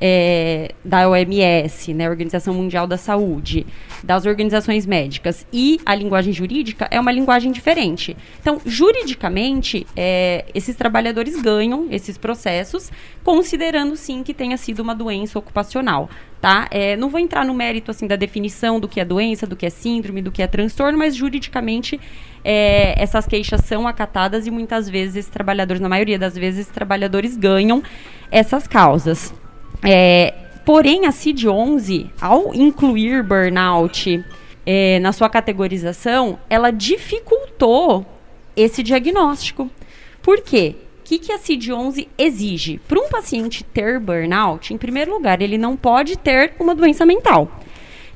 é, 0.00 0.72
da 0.84 1.08
OMS, 1.08 1.92
né, 1.92 2.08
Organização 2.08 2.54
Mundial 2.54 2.86
da 2.86 2.96
Saúde, 2.96 3.66
das 4.02 4.26
organizações 4.26 4.86
médicas 4.86 5.46
e 5.52 5.80
a 5.84 5.94
linguagem 5.94 6.32
jurídica 6.32 6.88
é 6.90 7.00
uma 7.00 7.12
linguagem 7.12 7.52
diferente. 7.52 8.16
Então, 8.40 8.60
juridicamente, 8.64 9.86
é, 9.96 10.44
esses 10.54 10.76
trabalhadores 10.76 11.40
ganham 11.40 11.88
esses 11.90 12.16
processos, 12.16 12.90
considerando 13.24 13.96
sim 13.96 14.22
que 14.22 14.32
tenha 14.32 14.56
sido 14.56 14.80
uma 14.80 14.94
doença 14.94 15.38
ocupacional. 15.38 16.08
Tá? 16.40 16.68
É, 16.70 16.96
não 16.96 17.08
vou 17.08 17.18
entrar 17.18 17.44
no 17.44 17.52
mérito 17.52 17.90
assim 17.90 18.06
da 18.06 18.14
definição 18.14 18.78
do 18.78 18.86
que 18.86 19.00
é 19.00 19.04
doença, 19.04 19.44
do 19.44 19.56
que 19.56 19.66
é 19.66 19.70
síndrome, 19.70 20.22
do 20.22 20.30
que 20.30 20.40
é 20.40 20.46
transtorno, 20.46 20.96
mas 20.96 21.16
juridicamente 21.16 21.98
é, 22.44 22.94
essas 23.02 23.26
queixas 23.26 23.62
são 23.62 23.88
acatadas 23.88 24.46
e 24.46 24.50
muitas 24.50 24.88
vezes 24.88 25.26
trabalhadores, 25.26 25.80
na 25.80 25.88
maioria 25.88 26.18
das 26.18 26.36
vezes, 26.36 26.68
trabalhadores 26.68 27.36
ganham 27.36 27.82
essas 28.30 28.68
causas. 28.68 29.34
É, 29.84 30.32
porém, 30.68 31.06
a 31.06 31.10
CID-11, 31.10 32.10
ao 32.20 32.54
incluir 32.54 33.22
burnout 33.22 34.22
é, 34.66 34.98
na 34.98 35.12
sua 35.12 35.30
categorização, 35.30 36.38
ela 36.50 36.70
dificultou 36.70 38.04
esse 38.54 38.82
diagnóstico. 38.82 39.70
Por 40.20 40.42
quê? 40.42 40.74
O 40.98 41.04
que, 41.04 41.18
que 41.18 41.32
a 41.32 41.38
CID-11 41.38 42.08
exige? 42.18 42.78
Para 42.86 43.00
um 43.00 43.08
paciente 43.08 43.64
ter 43.64 43.98
burnout, 43.98 44.74
em 44.74 44.76
primeiro 44.76 45.10
lugar, 45.10 45.40
ele 45.40 45.56
não 45.56 45.74
pode 45.74 46.18
ter 46.18 46.52
uma 46.60 46.74
doença 46.74 47.06
mental. 47.06 47.50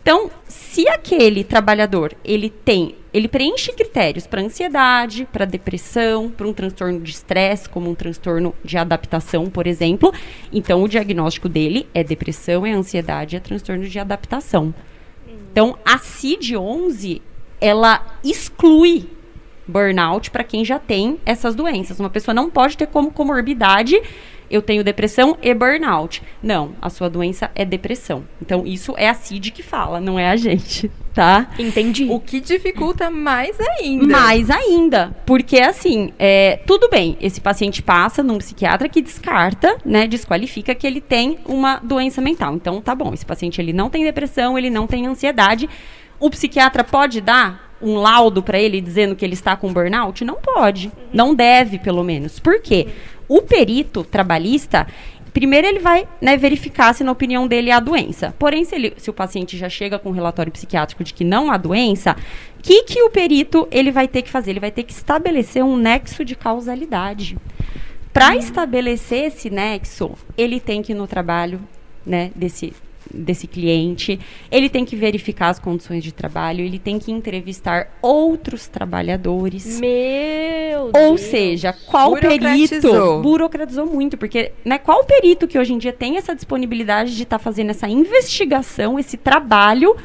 Então, 0.02 0.30
se 0.46 0.86
aquele 0.86 1.44
trabalhador 1.44 2.14
ele 2.22 2.50
tem, 2.50 2.96
ele 3.12 3.28
preenche 3.28 3.72
critérios 3.72 4.26
para 4.26 4.40
ansiedade, 4.40 5.28
para 5.30 5.44
depressão, 5.44 6.30
para 6.30 6.46
um 6.46 6.52
transtorno 6.52 7.00
de 7.00 7.10
estresse, 7.10 7.68
como 7.68 7.90
um 7.90 7.94
transtorno 7.94 8.54
de 8.64 8.78
adaptação, 8.78 9.46
por 9.46 9.66
exemplo, 9.66 10.12
então 10.52 10.82
o 10.82 10.88
diagnóstico 10.88 11.48
dele 11.48 11.86
é 11.92 12.02
depressão, 12.02 12.64
é 12.64 12.72
ansiedade, 12.72 13.36
é 13.36 13.40
transtorno 13.40 13.86
de 13.86 13.98
adaptação. 13.98 14.74
Então, 15.52 15.76
a 15.84 15.98
CID-11 15.98 17.20
ela 17.60 18.18
exclui 18.24 19.08
burnout 19.68 20.30
para 20.30 20.42
quem 20.42 20.64
já 20.64 20.78
tem 20.78 21.18
essas 21.24 21.54
doenças. 21.54 22.00
Uma 22.00 22.10
pessoa 22.10 22.34
não 22.34 22.50
pode 22.50 22.76
ter 22.76 22.86
como 22.86 23.12
comorbidade 23.12 24.00
eu 24.52 24.60
tenho 24.60 24.84
depressão 24.84 25.36
e 25.42 25.54
burnout. 25.54 26.22
Não, 26.42 26.72
a 26.80 26.90
sua 26.90 27.08
doença 27.08 27.50
é 27.54 27.64
depressão. 27.64 28.24
Então, 28.40 28.66
isso 28.66 28.94
é 28.98 29.08
a 29.08 29.14
CID 29.14 29.50
que 29.50 29.62
fala, 29.62 29.98
não 29.98 30.18
é 30.18 30.28
a 30.28 30.36
gente, 30.36 30.90
tá? 31.14 31.48
Entendi. 31.58 32.06
O 32.10 32.20
que 32.20 32.38
dificulta 32.38 33.10
mais 33.10 33.58
ainda. 33.58 34.06
Mais 34.06 34.50
ainda, 34.50 35.16
porque 35.24 35.58
assim, 35.58 36.12
é, 36.18 36.60
tudo 36.66 36.88
bem, 36.90 37.16
esse 37.18 37.40
paciente 37.40 37.82
passa 37.82 38.22
num 38.22 38.36
psiquiatra 38.36 38.90
que 38.90 39.00
descarta, 39.00 39.78
né, 39.84 40.06
desqualifica 40.06 40.74
que 40.74 40.86
ele 40.86 41.00
tem 41.00 41.38
uma 41.46 41.76
doença 41.76 42.20
mental. 42.20 42.54
Então, 42.54 42.80
tá 42.82 42.94
bom, 42.94 43.14
esse 43.14 43.24
paciente 43.24 43.58
ele 43.58 43.72
não 43.72 43.88
tem 43.88 44.04
depressão, 44.04 44.58
ele 44.58 44.68
não 44.68 44.86
tem 44.86 45.06
ansiedade. 45.06 45.68
O 46.20 46.28
psiquiatra 46.28 46.84
pode 46.84 47.22
dar 47.22 47.72
um 47.82 47.96
laudo 47.96 48.42
para 48.42 48.60
ele 48.60 48.80
dizendo 48.80 49.16
que 49.16 49.24
ele 49.24 49.34
está 49.34 49.56
com 49.56 49.72
burnout? 49.72 50.24
Não 50.24 50.36
pode. 50.36 50.92
Não 51.12 51.34
deve, 51.34 51.78
pelo 51.78 52.04
menos. 52.04 52.38
Por 52.38 52.60
quê? 52.60 52.86
O 53.34 53.40
perito 53.42 54.04
trabalhista, 54.04 54.86
primeiro 55.32 55.66
ele 55.66 55.78
vai 55.78 56.06
né, 56.20 56.36
verificar 56.36 56.92
se 56.94 57.02
na 57.02 57.10
opinião 57.12 57.48
dele 57.48 57.70
há 57.70 57.80
doença. 57.80 58.34
Porém, 58.38 58.62
se, 58.64 58.74
ele- 58.74 58.92
se 58.98 59.08
o 59.08 59.12
paciente 59.12 59.56
já 59.56 59.68
chega 59.70 59.98
com 59.98 60.10
um 60.10 60.12
relatório 60.12 60.52
psiquiátrico 60.52 61.02
de 61.02 61.14
que 61.14 61.24
não 61.24 61.50
há 61.50 61.56
doença, 61.56 62.14
o 62.58 62.62
que, 62.62 62.82
que 62.84 63.02
o 63.02 63.08
perito 63.08 63.66
ele 63.70 63.90
vai 63.90 64.06
ter 64.06 64.20
que 64.20 64.28
fazer? 64.28 64.50
Ele 64.50 64.60
vai 64.60 64.70
ter 64.70 64.82
que 64.82 64.92
estabelecer 64.92 65.64
um 65.64 65.76
nexo 65.78 66.24
de 66.24 66.34
causalidade. 66.36 67.38
Para 68.12 68.36
estabelecer 68.36 69.24
esse 69.28 69.48
nexo, 69.48 70.10
ele 70.36 70.60
tem 70.60 70.82
que 70.82 70.92
ir 70.92 70.94
no 70.94 71.06
trabalho 71.06 71.58
né, 72.04 72.30
desse, 72.36 72.74
desse 73.12 73.46
cliente, 73.46 74.18
ele 74.50 74.68
tem 74.68 74.84
que 74.84 74.96
verificar 74.96 75.48
as 75.48 75.58
condições 75.58 76.02
de 76.02 76.12
trabalho, 76.12 76.64
ele 76.64 76.78
tem 76.78 76.98
que 76.98 77.12
entrevistar 77.12 77.96
outros 78.00 78.68
trabalhadores. 78.68 79.80
Meu 79.80 80.84
Ou 80.86 80.92
Deus. 80.92 81.20
seja, 81.20 81.72
qual 81.72 82.12
perito 82.12 82.38
Burocratizou. 82.42 83.22
burocratizou 83.22 83.86
muito, 83.86 84.16
porque 84.16 84.52
né, 84.64 84.78
qual 84.78 85.04
perito 85.04 85.46
que 85.46 85.58
hoje 85.58 85.72
em 85.72 85.78
dia 85.78 85.92
tem 85.92 86.16
essa 86.16 86.34
disponibilidade 86.34 87.16
de 87.16 87.22
estar 87.22 87.38
fazendo 87.38 87.70
essa 87.70 87.88
investigação, 87.88 88.98
esse 88.98 89.16
trabalho 89.16 89.96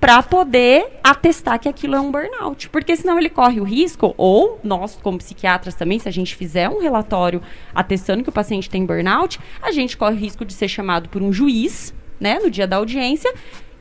para 0.00 0.22
poder 0.22 0.98
atestar 1.02 1.58
que 1.58 1.68
aquilo 1.68 1.96
é 1.96 2.00
um 2.00 2.10
burnout, 2.10 2.68
porque 2.68 2.96
senão 2.96 3.18
ele 3.18 3.30
corre 3.30 3.60
o 3.60 3.64
risco 3.64 4.14
ou 4.16 4.60
nós 4.62 4.98
como 5.02 5.18
psiquiatras 5.18 5.74
também, 5.74 5.98
se 5.98 6.08
a 6.08 6.12
gente 6.12 6.34
fizer 6.34 6.68
um 6.68 6.80
relatório 6.80 7.42
atestando 7.74 8.22
que 8.22 8.28
o 8.28 8.32
paciente 8.32 8.68
tem 8.68 8.84
burnout, 8.84 9.40
a 9.60 9.72
gente 9.72 9.96
corre 9.96 10.14
o 10.14 10.18
risco 10.18 10.44
de 10.44 10.52
ser 10.52 10.68
chamado 10.68 11.08
por 11.08 11.22
um 11.22 11.32
juiz, 11.32 11.94
né, 12.20 12.38
no 12.38 12.50
dia 12.50 12.66
da 12.66 12.76
audiência, 12.76 13.32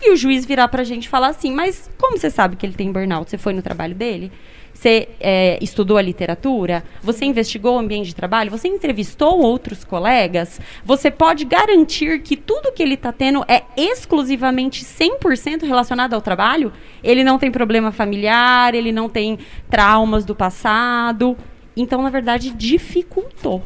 e 0.01 0.12
o 0.12 0.15
juiz 0.15 0.46
virar 0.46 0.68
pra 0.68 0.84
gente 0.84 1.06
e 1.06 1.10
falar 1.10 1.30
assim, 1.30 1.51
mas 1.51 1.89
como 1.98 2.18
você 2.18 2.30
sabe 2.30 2.56
que 2.56 2.65
ele 2.65 2.74
tem 2.74 2.92
burnout? 2.92 3.30
Você 3.30 3.38
foi 3.38 3.54
no 3.54 3.62
trabalho 3.62 3.96
dele? 3.96 4.32
Você 4.75 5.08
é, 5.22 5.58
estudou 5.62 5.98
a 5.98 6.01
literatura? 6.01 6.84
Você 7.01 7.24
investigou 7.24 7.75
o 7.75 7.80
ambiente 7.80 8.08
de 8.08 8.15
trabalho? 8.15 8.51
Você 8.51 8.68
entrevistou 8.68 9.39
outros 9.39 9.86
colegas? 9.86 10.60
Você 10.84 11.10
pode 11.10 11.46
garantir 11.46 12.22
que 12.22 12.36
tudo 12.36 12.74
que 12.74 12.84
ele 12.84 12.96
está 12.96 13.13
tendo 13.13 13.44
é 13.48 13.63
exclusivamente 13.77 14.84
100% 14.84 15.63
relacionado 15.63 16.13
ao 16.13 16.22
trabalho? 16.22 16.74
Ele 17.01 17.24
não 17.24 17.39
tem 17.39 17.50
problema 17.50 17.92
familiar, 17.92 18.75
ele 18.75 18.92
não 18.92 19.08
tem 19.08 19.39
traumas 19.70 20.25
do 20.25 20.36
passado. 20.36 21.38
Então, 21.75 22.01
na 22.01 22.10
verdade, 22.10 22.50
dificultou. 22.50 23.63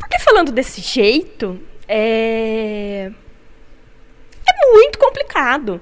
Porque 0.00 0.18
falando 0.18 0.50
desse 0.50 0.80
jeito, 0.80 1.60
é. 1.90 3.10
É 4.46 4.72
muito 4.72 4.98
complicado. 4.98 5.80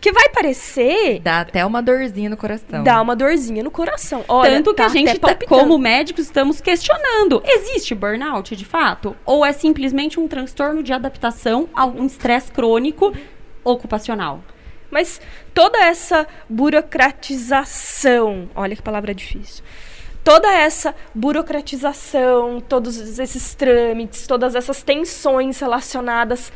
Que 0.00 0.12
vai 0.12 0.30
parecer. 0.30 1.20
Dá 1.20 1.40
até 1.40 1.64
uma 1.66 1.82
dorzinha 1.82 2.30
no 2.30 2.36
coração. 2.36 2.82
Dá 2.82 3.02
uma 3.02 3.14
dorzinha 3.14 3.62
no 3.62 3.70
coração. 3.70 4.24
Olha, 4.26 4.52
Tanto 4.52 4.70
que 4.70 4.76
tá 4.76 4.86
a 4.86 4.88
gente, 4.88 5.18
tá, 5.18 5.36
como 5.46 5.76
médicos, 5.76 6.24
estamos 6.24 6.58
questionando: 6.58 7.42
existe 7.44 7.94
burnout 7.94 8.56
de 8.56 8.64
fato? 8.64 9.14
Ou 9.26 9.44
é 9.44 9.52
simplesmente 9.52 10.18
um 10.18 10.26
transtorno 10.26 10.82
de 10.82 10.94
adaptação 10.94 11.68
a 11.74 11.84
um 11.84 12.06
estresse 12.06 12.50
crônico 12.50 13.14
ocupacional? 13.62 14.42
Mas 14.90 15.20
toda 15.52 15.78
essa 15.84 16.26
burocratização, 16.48 18.48
olha 18.54 18.74
que 18.74 18.82
palavra 18.82 19.14
difícil. 19.14 19.62
Toda 20.22 20.52
essa 20.52 20.94
burocratização, 21.14 22.60
todos 22.60 23.18
esses 23.18 23.54
trâmites, 23.54 24.26
todas 24.26 24.54
essas 24.54 24.82
tensões 24.82 25.58
relacionadas 25.60 26.52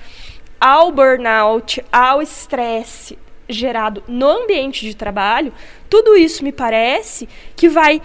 ao 0.61 0.93
burnout, 0.93 1.85
ao 1.93 2.21
estresse 2.23 3.19
gerado 3.49 4.03
no 4.09 4.27
ambiente 4.29 4.83
de 4.87 4.95
trabalho, 4.97 5.53
tudo 5.89 6.17
isso 6.17 6.43
me 6.45 6.53
parece 6.53 7.29
que 7.57 7.69
vai 7.69 8.01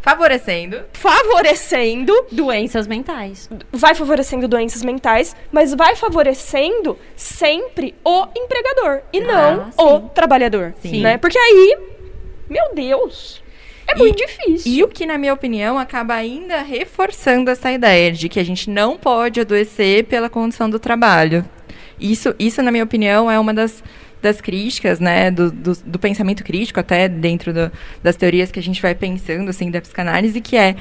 Favorecendo. 0.00 0.82
favorecendo 0.92 2.12
Doenças 2.30 2.86
mentais. 2.86 3.48
vai 3.72 3.94
favorecendo 3.94 4.46
doenças 4.46 4.82
mentais, 4.82 5.34
mas 5.50 5.72
vai 5.74 5.96
favorecendo 5.96 6.98
sempre 7.16 7.94
o 8.04 8.26
empregador 8.36 9.00
e 9.12 9.20
não 9.20 9.70
Ah, 9.78 9.82
o 9.82 9.98
sim. 10.00 10.08
trabalhador, 10.14 10.74
Sim. 10.82 11.00
né? 11.00 11.16
Porque 11.16 11.38
aí, 11.38 11.78
meu 12.50 12.74
Deus, 12.74 13.42
é 13.86 13.94
E- 13.94 13.98
muito 13.98 14.16
difícil. 14.16 14.72
E 14.72 14.82
o 14.82 14.88
que, 14.88 15.06
na 15.06 15.18
minha 15.18 15.32
opinião, 15.34 15.78
acaba 15.78 16.14
ainda 16.14 16.62
reforçando 16.62 17.50
essa 17.50 17.70
ideia 17.72 18.10
de 18.12 18.28
que 18.28 18.40
a 18.40 18.44
gente 18.44 18.70
não 18.70 18.96
pode 18.96 19.40
adoecer 19.40 20.04
pela 20.04 20.28
condição 20.28 20.68
do 20.70 20.78
trabalho. 20.78 21.44
Isso, 22.00 22.34
isso 22.38 22.62
na 22.62 22.70
minha 22.72 22.84
opinião, 22.84 23.30
é 23.30 23.38
uma 23.38 23.54
das, 23.54 23.82
das 24.20 24.40
críticas, 24.40 24.98
né, 25.00 25.30
do, 25.30 25.50
do, 25.50 25.72
do 25.84 25.98
pensamento 25.98 26.42
crítico, 26.42 26.80
até 26.80 27.08
dentro 27.08 27.52
do- 27.52 27.70
das 28.02 28.16
teorias 28.16 28.50
que 28.50 28.58
a 28.58 28.62
gente 28.62 28.82
vai 28.82 28.94
pensando, 28.94 29.48
assim, 29.48 29.70
da 29.70 29.80
psicanálise, 29.80 30.40
que 30.40 30.56
é 30.56 30.74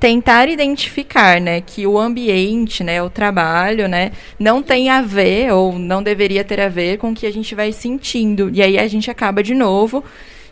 tentar 0.00 0.48
identificar, 0.48 1.40
né, 1.40 1.60
que 1.60 1.86
o 1.86 1.98
ambiente, 1.98 2.82
né, 2.84 3.02
o 3.02 3.08
trabalho, 3.08 3.88
né, 3.88 4.10
não 4.38 4.62
tem 4.62 4.88
a 4.90 5.00
ver 5.00 5.52
ou 5.52 5.78
não 5.78 6.02
deveria 6.02 6.44
ter 6.44 6.60
a 6.60 6.68
ver 6.68 6.98
com 6.98 7.10
o 7.10 7.14
que 7.14 7.26
a 7.26 7.32
gente 7.32 7.54
vai 7.54 7.72
sentindo. 7.72 8.50
E 8.52 8.60
aí 8.62 8.78
a 8.78 8.86
gente 8.88 9.10
acaba 9.10 9.42
de 9.42 9.54
novo 9.54 10.04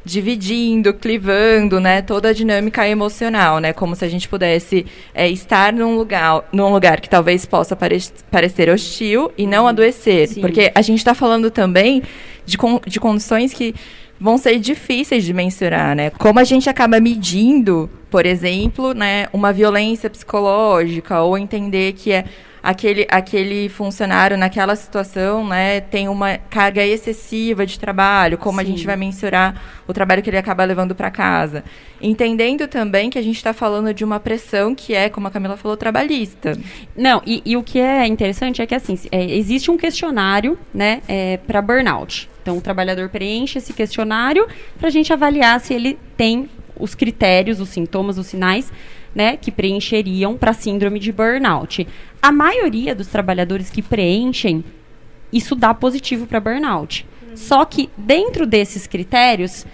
dividindo, 0.04 0.92
clivando, 0.92 1.78
né, 1.80 2.02
toda 2.02 2.30
a 2.30 2.32
dinâmica 2.32 2.86
emocional, 2.86 3.58
né, 3.58 3.72
como 3.72 3.94
se 3.94 4.04
a 4.04 4.08
gente 4.08 4.28
pudesse 4.28 4.84
é, 5.14 5.28
estar 5.28 5.72
num 5.72 5.96
lugar, 5.96 6.44
num 6.52 6.72
lugar 6.72 7.00
que 7.00 7.08
talvez 7.08 7.46
possa 7.46 7.76
pare 7.76 8.02
parecer 8.30 8.68
hostil 8.68 9.30
e 9.38 9.46
não 9.46 9.66
adoecer, 9.68 10.28
Sim. 10.28 10.40
porque 10.40 10.72
a 10.74 10.82
gente 10.82 10.98
está 10.98 11.14
falando 11.14 11.50
também 11.50 12.02
de, 12.44 12.58
con 12.58 12.80
de 12.86 12.98
condições 12.98 13.52
que 13.52 13.74
vão 14.18 14.38
ser 14.38 14.58
difíceis 14.58 15.24
de 15.24 15.32
mensurar, 15.32 15.96
né? 15.96 16.10
Como 16.10 16.38
a 16.38 16.44
gente 16.44 16.70
acaba 16.70 17.00
medindo, 17.00 17.90
por 18.08 18.24
exemplo, 18.24 18.94
né, 18.94 19.26
uma 19.32 19.52
violência 19.52 20.08
psicológica 20.08 21.20
ou 21.20 21.36
entender 21.36 21.94
que 21.94 22.12
é 22.12 22.24
aquele, 22.62 23.06
aquele 23.10 23.68
funcionário 23.68 24.36
naquela 24.36 24.76
situação 24.76 25.46
né, 25.46 25.80
tem 25.80 26.08
uma 26.08 26.38
carga 26.38 26.84
excessiva 26.86 27.66
de 27.66 27.78
trabalho, 27.78 28.38
como 28.38 28.60
Sim. 28.60 28.64
a 28.64 28.68
gente 28.68 28.86
vai 28.86 28.96
mensurar 28.96 29.60
o 29.86 29.92
trabalho 29.92 30.22
que 30.22 30.30
ele 30.30 30.38
acaba 30.38 30.64
levando 30.64 30.94
para 30.94 31.10
casa. 31.10 31.64
Entendendo 32.00 32.68
também 32.68 33.10
que 33.10 33.18
a 33.18 33.22
gente 33.22 33.36
está 33.36 33.52
falando 33.52 33.92
de 33.92 34.04
uma 34.04 34.20
pressão 34.20 34.74
que 34.74 34.94
é, 34.94 35.08
como 35.08 35.26
a 35.26 35.30
Camila 35.30 35.56
falou, 35.56 35.76
trabalhista. 35.76 36.56
Não, 36.96 37.20
e, 37.26 37.42
e 37.44 37.56
o 37.56 37.62
que 37.62 37.80
é 37.80 38.06
interessante 38.06 38.62
é 38.62 38.66
que 38.66 38.74
assim, 38.74 38.98
é, 39.10 39.24
existe 39.24 39.70
um 39.70 39.76
questionário 39.76 40.58
né, 40.72 41.02
é, 41.08 41.38
para 41.38 41.60
burnout. 41.60 42.30
Então, 42.42 42.58
o 42.58 42.60
trabalhador 42.60 43.08
preenche 43.08 43.58
esse 43.58 43.72
questionário 43.72 44.46
para 44.78 44.88
a 44.88 44.90
gente 44.90 45.12
avaliar 45.12 45.60
se 45.60 45.74
ele 45.74 45.98
tem 46.16 46.48
os 46.78 46.94
critérios, 46.94 47.60
os 47.60 47.68
sintomas, 47.68 48.18
os 48.18 48.26
sinais 48.26 48.72
né, 49.14 49.36
que 49.36 49.50
preencheriam 49.50 50.36
para 50.36 50.52
síndrome 50.52 50.98
de 50.98 51.12
burnout. 51.12 51.86
A 52.20 52.32
maioria 52.32 52.94
dos 52.94 53.08
trabalhadores 53.08 53.70
que 53.70 53.82
preenchem, 53.82 54.64
isso 55.32 55.54
dá 55.54 55.74
positivo 55.74 56.26
para 56.26 56.40
burnout. 56.40 57.06
Uhum. 57.22 57.36
Só 57.36 57.64
que 57.64 57.90
dentro 57.96 58.46
desses 58.46 58.86
critérios, 58.86 59.66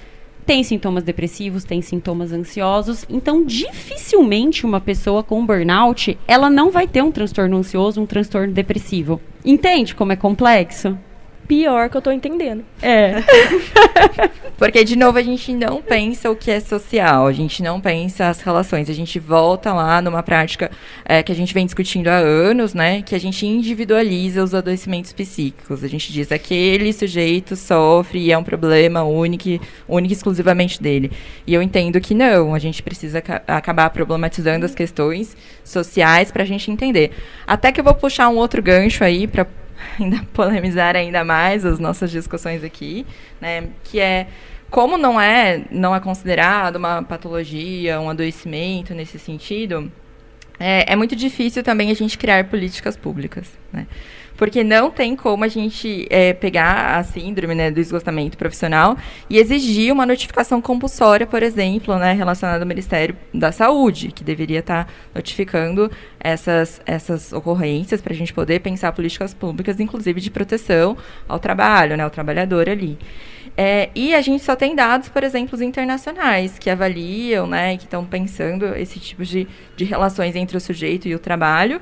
tem 0.49 0.63
sintomas 0.63 1.05
depressivos, 1.05 1.63
tem 1.63 1.83
sintomas 1.83 2.33
ansiosos, 2.33 3.05
então 3.07 3.45
dificilmente 3.45 4.65
uma 4.65 4.81
pessoa 4.81 5.23
com 5.23 5.45
burnout, 5.45 6.19
ela 6.27 6.49
não 6.49 6.71
vai 6.71 6.89
ter 6.89 7.03
um 7.03 7.13
transtorno 7.13 7.59
ansioso, 7.59 8.01
um 8.01 8.07
transtorno 8.07 8.55
depressivo. 8.55 9.21
Entende 9.45 9.95
como 9.95 10.13
é 10.13 10.17
complexo? 10.17 10.99
Pior 11.49 11.89
que 11.89 11.97
eu 11.97 12.03
tô 12.03 12.13
entendendo. 12.13 12.63
É. 12.83 13.15
Porque, 14.59 14.85
de 14.85 14.97
novo, 14.97 15.17
a 15.17 15.23
gente 15.23 15.55
não 15.55 15.81
pensa 15.81 16.31
o 16.31 16.37
que 16.37 16.51
é 16.51 16.61
social, 16.61 17.27
a 17.27 17.33
gente 17.33 17.63
não 17.63 17.81
pensa 17.81 18.29
as 18.29 18.41
relações. 18.41 18.91
A 18.91 18.93
gente 18.93 19.19
volta 19.19 19.73
lá 19.73 20.03
numa 20.03 20.23
prática 20.23 20.71
é, 21.05 21.23
que 21.23 21.33
a 21.33 21.35
gente 21.35 21.55
vem 21.55 21.65
discutindo 21.65 22.09
há 22.09 22.17
anos, 22.17 22.75
né? 22.75 23.01
Que 23.01 23.15
a 23.15 23.21
gente 23.21 23.47
individualiza 23.47 24.43
os 24.45 24.55
adoecimentos 24.55 25.13
psíquicos. 25.13 25.83
A 25.83 25.89
gente 25.89 26.13
diz 26.13 26.31
aquele 26.31 26.93
sujeito 26.93 27.57
sofre 27.57 28.19
e 28.19 28.31
é 28.31 28.37
um 28.37 28.45
problema 28.45 29.03
único, 29.05 29.49
único 29.89 30.13
exclusivamente 30.13 30.83
dele. 30.83 31.11
E 31.47 31.55
eu 31.55 31.63
entendo 31.63 32.01
que 32.01 32.13
não, 32.13 32.55
a 32.55 32.59
gente 32.59 32.83
precisa 32.83 33.23
ca 33.23 33.43
acabar 33.47 33.89
problematizando 33.91 34.67
as 34.67 34.75
questões 34.75 35.37
sociais 35.65 36.31
para 36.31 36.43
a 36.43 36.47
gente 36.47 36.71
entender. 36.71 37.13
Até 37.47 37.73
que 37.73 37.81
eu 37.81 37.85
vou 37.85 37.95
puxar 37.95 38.29
um 38.29 38.37
outro 38.37 38.61
gancho 38.61 39.03
aí 39.03 39.27
para 39.27 39.47
ainda 39.99 40.25
polemizar 40.33 40.97
ainda 40.97 41.25
mais 41.25 41.65
as 41.65 41.79
nossas 41.79 42.11
discussões 42.11 42.63
aqui, 42.65 43.07
né, 43.41 43.69
que 43.85 44.01
é 44.01 44.29
como 44.71 44.99
não 44.99 45.21
é 45.21 45.65
não 45.71 45.95
é 45.95 46.01
considerado 46.01 46.77
uma 46.77 47.03
patologia, 47.03 48.01
um 48.01 48.11
adoecimento 48.11 48.95
nesse 48.95 49.19
sentido, 49.19 49.91
é, 50.59 50.93
é 50.93 50.97
muito 50.97 51.15
difícil 51.15 51.63
também 51.63 51.91
a 51.91 51.95
gente 51.95 52.19
criar 52.19 52.45
políticas 52.45 52.97
públicas, 52.97 53.47
né? 53.73 53.87
Porque 54.39 54.63
não 54.63 54.89
tem 54.89 55.17
como 55.17 55.43
a 55.43 55.49
gente 55.49 56.07
é, 56.09 56.33
pegar 56.33 56.97
a 56.97 57.03
síndrome 57.03 57.57
né, 57.57 57.73
do 57.73 57.81
esgotamento 57.81 58.39
profissional 58.39 58.97
e 59.29 59.37
exigir 59.37 59.93
uma 59.93 60.07
notificação 60.07 60.63
compulsória, 60.63 61.27
por 61.27 61.43
exemplo, 61.43 61.99
né, 61.99 62.13
relacionada 62.13 62.63
ao 62.63 62.69
Ministério 62.69 63.17
da 63.35 63.51
Saúde, 63.51 64.13
que 64.13 64.23
deveria 64.23 64.61
estar 64.61 64.85
tá 64.85 64.93
notificando 65.13 65.91
essas, 66.21 66.81
essas 66.87 67.33
ocorrências 67.33 68.01
para 68.01 68.13
a 68.13 68.17
gente 68.17 68.33
poder 68.33 68.61
pensar 68.61 68.93
políticas 68.93 69.35
públicas, 69.35 69.81
inclusive 69.81 70.21
de 70.21 70.31
proteção 70.31 70.97
ao 71.27 71.41
trabalho, 71.41 71.97
né, 71.97 72.05
ao 72.05 72.11
trabalhador 72.11 72.69
ali. 72.69 72.97
É, 73.57 73.91
e 73.93 74.15
a 74.15 74.21
gente 74.21 74.45
só 74.45 74.55
tem 74.55 74.73
dados, 74.73 75.09
por 75.09 75.25
exemplo, 75.25 75.61
internacionais, 75.61 76.61
que 76.61 76.71
avaliam, 76.71 77.45
né, 77.45 77.77
que 77.77 77.87
estão 77.87 78.05
pensando 78.05 78.67
esse 78.77 79.01
tipo 79.01 79.25
de, 79.25 79.49
de 79.77 79.85
relações 79.85 80.37
entre 80.37 80.57
o 80.57 80.61
sujeito 80.61 81.09
e 81.09 81.15
o 81.17 81.19
trabalho. 81.19 81.81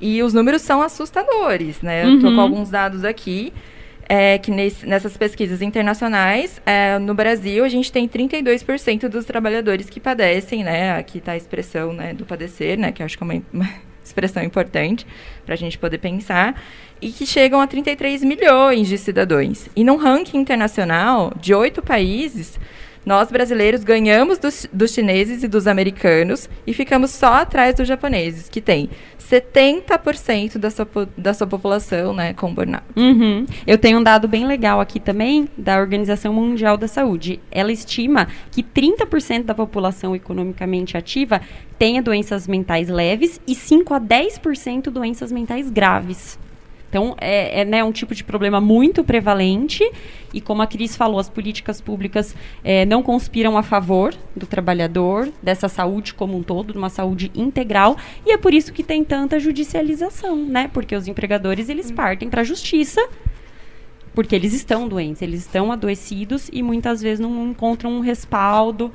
E 0.00 0.22
os 0.22 0.32
números 0.32 0.62
são 0.62 0.80
assustadores, 0.80 1.80
né? 1.82 2.04
Eu 2.04 2.16
estou 2.16 2.30
com 2.30 2.36
uhum. 2.36 2.42
alguns 2.42 2.70
dados 2.70 3.04
aqui. 3.04 3.52
É, 4.10 4.38
que 4.38 4.50
nesse, 4.50 4.86
nessas 4.86 5.18
pesquisas 5.18 5.60
internacionais, 5.60 6.62
é, 6.64 6.98
no 6.98 7.12
Brasil, 7.12 7.62
a 7.62 7.68
gente 7.68 7.92
tem 7.92 8.08
32% 8.08 9.06
dos 9.06 9.26
trabalhadores 9.26 9.90
que 9.90 10.00
padecem, 10.00 10.64
né? 10.64 10.96
Aqui 10.96 11.18
está 11.18 11.32
a 11.32 11.36
expressão 11.36 11.92
né, 11.92 12.14
do 12.14 12.24
padecer, 12.24 12.78
né? 12.78 12.90
Que 12.90 13.02
eu 13.02 13.04
acho 13.04 13.18
que 13.18 13.22
é 13.22 13.26
uma, 13.26 13.42
uma 13.52 13.68
expressão 14.02 14.42
importante 14.42 15.06
para 15.44 15.54
a 15.54 15.58
gente 15.58 15.76
poder 15.76 15.98
pensar. 15.98 16.58
E 17.02 17.10
que 17.10 17.26
chegam 17.26 17.60
a 17.60 17.66
33 17.66 18.24
milhões 18.24 18.88
de 18.88 18.96
cidadãos. 18.96 19.68
E 19.76 19.84
num 19.84 19.96
ranking 19.96 20.38
internacional 20.38 21.30
de 21.38 21.52
oito 21.52 21.82
países, 21.82 22.58
nós, 23.08 23.30
brasileiros, 23.30 23.82
ganhamos 23.82 24.38
dos, 24.38 24.68
dos 24.70 24.92
chineses 24.92 25.42
e 25.42 25.48
dos 25.48 25.66
americanos 25.66 26.46
e 26.66 26.74
ficamos 26.74 27.10
só 27.10 27.36
atrás 27.36 27.74
dos 27.74 27.88
japoneses, 27.88 28.50
que 28.50 28.60
tem 28.60 28.90
70% 29.18 30.58
da 30.58 30.70
sua, 30.70 30.86
da 31.16 31.32
sua 31.32 31.46
população 31.46 32.12
né, 32.12 32.34
com 32.34 32.52
burnout. 32.52 32.84
Uhum. 32.94 33.46
Eu 33.66 33.78
tenho 33.78 33.98
um 33.98 34.02
dado 34.02 34.28
bem 34.28 34.46
legal 34.46 34.78
aqui 34.78 35.00
também 35.00 35.48
da 35.56 35.80
Organização 35.80 36.34
Mundial 36.34 36.76
da 36.76 36.86
Saúde. 36.86 37.40
Ela 37.50 37.72
estima 37.72 38.28
que 38.50 38.62
30% 38.62 39.44
da 39.44 39.54
população 39.54 40.14
economicamente 40.14 40.94
ativa 40.94 41.40
tenha 41.78 42.02
doenças 42.02 42.46
mentais 42.46 42.90
leves 42.90 43.40
e 43.46 43.54
5 43.54 43.94
a 43.94 44.00
10% 44.00 44.90
doenças 44.90 45.32
mentais 45.32 45.70
graves. 45.70 46.38
Então, 46.88 47.14
é, 47.20 47.60
é 47.60 47.64
né, 47.64 47.84
um 47.84 47.92
tipo 47.92 48.14
de 48.14 48.24
problema 48.24 48.60
muito 48.60 49.04
prevalente 49.04 49.88
e, 50.32 50.40
como 50.40 50.62
a 50.62 50.66
Cris 50.66 50.96
falou, 50.96 51.18
as 51.20 51.28
políticas 51.28 51.80
públicas 51.80 52.34
é, 52.64 52.86
não 52.86 53.02
conspiram 53.02 53.58
a 53.58 53.62
favor 53.62 54.14
do 54.34 54.46
trabalhador, 54.46 55.30
dessa 55.42 55.68
saúde 55.68 56.14
como 56.14 56.36
um 56.36 56.42
todo, 56.42 56.72
de 56.72 56.78
uma 56.78 56.88
saúde 56.88 57.30
integral, 57.34 57.96
e 58.26 58.32
é 58.32 58.38
por 58.38 58.54
isso 58.54 58.72
que 58.72 58.82
tem 58.82 59.04
tanta 59.04 59.38
judicialização, 59.38 60.36
né? 60.36 60.70
Porque 60.72 60.96
os 60.96 61.06
empregadores, 61.06 61.68
eles 61.68 61.90
partem 61.90 62.30
para 62.30 62.40
a 62.40 62.44
justiça 62.44 63.06
porque 64.14 64.34
eles 64.34 64.52
estão 64.52 64.88
doentes, 64.88 65.22
eles 65.22 65.42
estão 65.42 65.70
adoecidos 65.70 66.50
e 66.52 66.60
muitas 66.60 67.00
vezes 67.00 67.20
não 67.20 67.50
encontram 67.50 67.92
um 67.92 68.00
respaldo, 68.00 68.90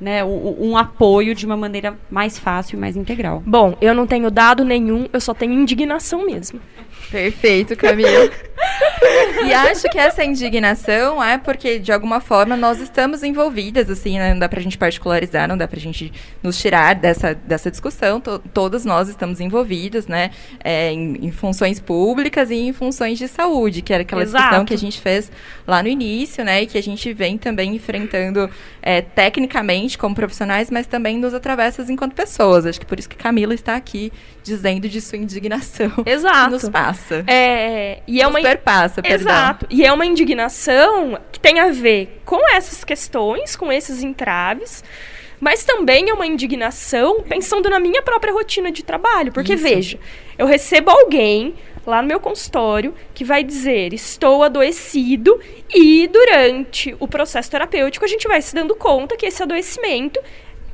né, 0.00 0.24
um, 0.24 0.70
um, 0.70 0.76
apoio 0.76 1.36
de 1.36 1.46
uma 1.46 1.56
maneira 1.56 1.96
mais 2.10 2.36
fácil 2.36 2.76
e 2.76 2.80
mais 2.80 2.96
integral. 2.96 3.42
Bom, 3.46 3.76
eu 3.80 3.94
não 3.94 4.08
tenho 4.08 4.28
dado 4.28 4.64
nenhum, 4.64 5.06
eu 5.12 5.20
só 5.20 5.34
tenho 5.34 5.52
indignação 5.52 6.26
mesmo. 6.26 6.58
Perfeito, 7.10 7.76
Camila. 7.76 8.30
e 9.46 9.52
acho 9.52 9.82
que 9.90 9.98
essa 9.98 10.24
indignação 10.24 11.22
é 11.22 11.38
porque, 11.38 11.78
de 11.78 11.92
alguma 11.92 12.20
forma, 12.20 12.56
nós 12.56 12.80
estamos 12.80 13.22
envolvidas, 13.22 13.90
assim, 13.90 14.18
né? 14.18 14.32
não 14.32 14.38
dá 14.38 14.48
pra 14.48 14.60
gente 14.60 14.78
particularizar, 14.78 15.48
não 15.48 15.56
dá 15.56 15.66
pra 15.66 15.78
gente 15.78 16.12
nos 16.42 16.58
tirar 16.58 16.94
dessa, 16.94 17.34
dessa 17.34 17.70
discussão. 17.70 18.20
To 18.20 18.38
todas 18.52 18.84
nós 18.84 19.08
estamos 19.08 19.40
envolvidas, 19.40 20.06
né? 20.06 20.30
É, 20.62 20.92
em, 20.92 21.26
em, 21.26 21.32
funções 21.32 21.80
públicas 21.80 22.50
e 22.50 22.54
em 22.54 22.72
funções 22.72 23.18
de 23.18 23.28
saúde, 23.28 23.82
que 23.82 23.92
era 23.92 24.02
aquela 24.02 24.22
Exato. 24.22 24.42
discussão 24.42 24.64
que 24.64 24.74
a 24.74 24.78
gente 24.78 25.00
fez 25.00 25.30
lá 25.66 25.82
no 25.82 25.88
início, 25.88 26.44
né? 26.44 26.62
E 26.62 26.66
que 26.66 26.78
a 26.78 26.82
gente 26.82 27.12
vem 27.12 27.38
também 27.38 27.74
enfrentando 27.74 28.48
é, 28.82 29.00
tecnicamente 29.00 29.98
como 29.98 30.14
profissionais, 30.14 30.70
mas 30.70 30.86
também 30.86 31.18
nos 31.18 31.34
atravessa 31.34 31.84
enquanto 31.90 32.14
pessoas. 32.14 32.66
Acho 32.66 32.78
que 32.78 32.86
por 32.86 32.98
isso 32.98 33.08
que 33.08 33.16
Camila 33.16 33.54
está 33.54 33.74
aqui 33.76 34.12
dizendo 34.42 34.88
de 34.88 35.00
sua 35.00 35.18
indignação. 35.18 35.90
Exato. 36.04 36.50
nos 36.50 36.68
passa. 36.68 36.99
É, 37.26 38.00
e 38.06 38.20
é 38.20 38.26
uma 38.26 38.40
perdão. 39.02 39.32
Exato. 39.32 39.66
E 39.70 39.84
é 39.84 39.92
uma 39.92 40.06
indignação 40.06 41.18
que 41.32 41.40
tem 41.40 41.58
a 41.60 41.70
ver 41.70 42.20
com 42.24 42.40
essas 42.54 42.84
questões, 42.84 43.56
com 43.56 43.72
esses 43.72 44.02
entraves, 44.02 44.84
mas 45.40 45.64
também 45.64 46.10
é 46.10 46.12
uma 46.12 46.26
indignação 46.26 47.22
pensando 47.22 47.70
na 47.70 47.80
minha 47.80 48.02
própria 48.02 48.32
rotina 48.32 48.70
de 48.70 48.84
trabalho, 48.84 49.32
porque 49.32 49.54
Isso. 49.54 49.62
veja, 49.62 49.98
eu 50.38 50.46
recebo 50.46 50.90
alguém 50.90 51.54
lá 51.86 52.02
no 52.02 52.08
meu 52.08 52.20
consultório 52.20 52.94
que 53.14 53.24
vai 53.24 53.42
dizer 53.42 53.94
estou 53.94 54.42
adoecido 54.42 55.40
e 55.74 56.06
durante 56.08 56.94
o 57.00 57.08
processo 57.08 57.50
terapêutico 57.50 58.04
a 58.04 58.08
gente 58.08 58.28
vai 58.28 58.42
se 58.42 58.54
dando 58.54 58.74
conta 58.74 59.16
que 59.16 59.24
esse 59.24 59.42
adoecimento 59.42 60.20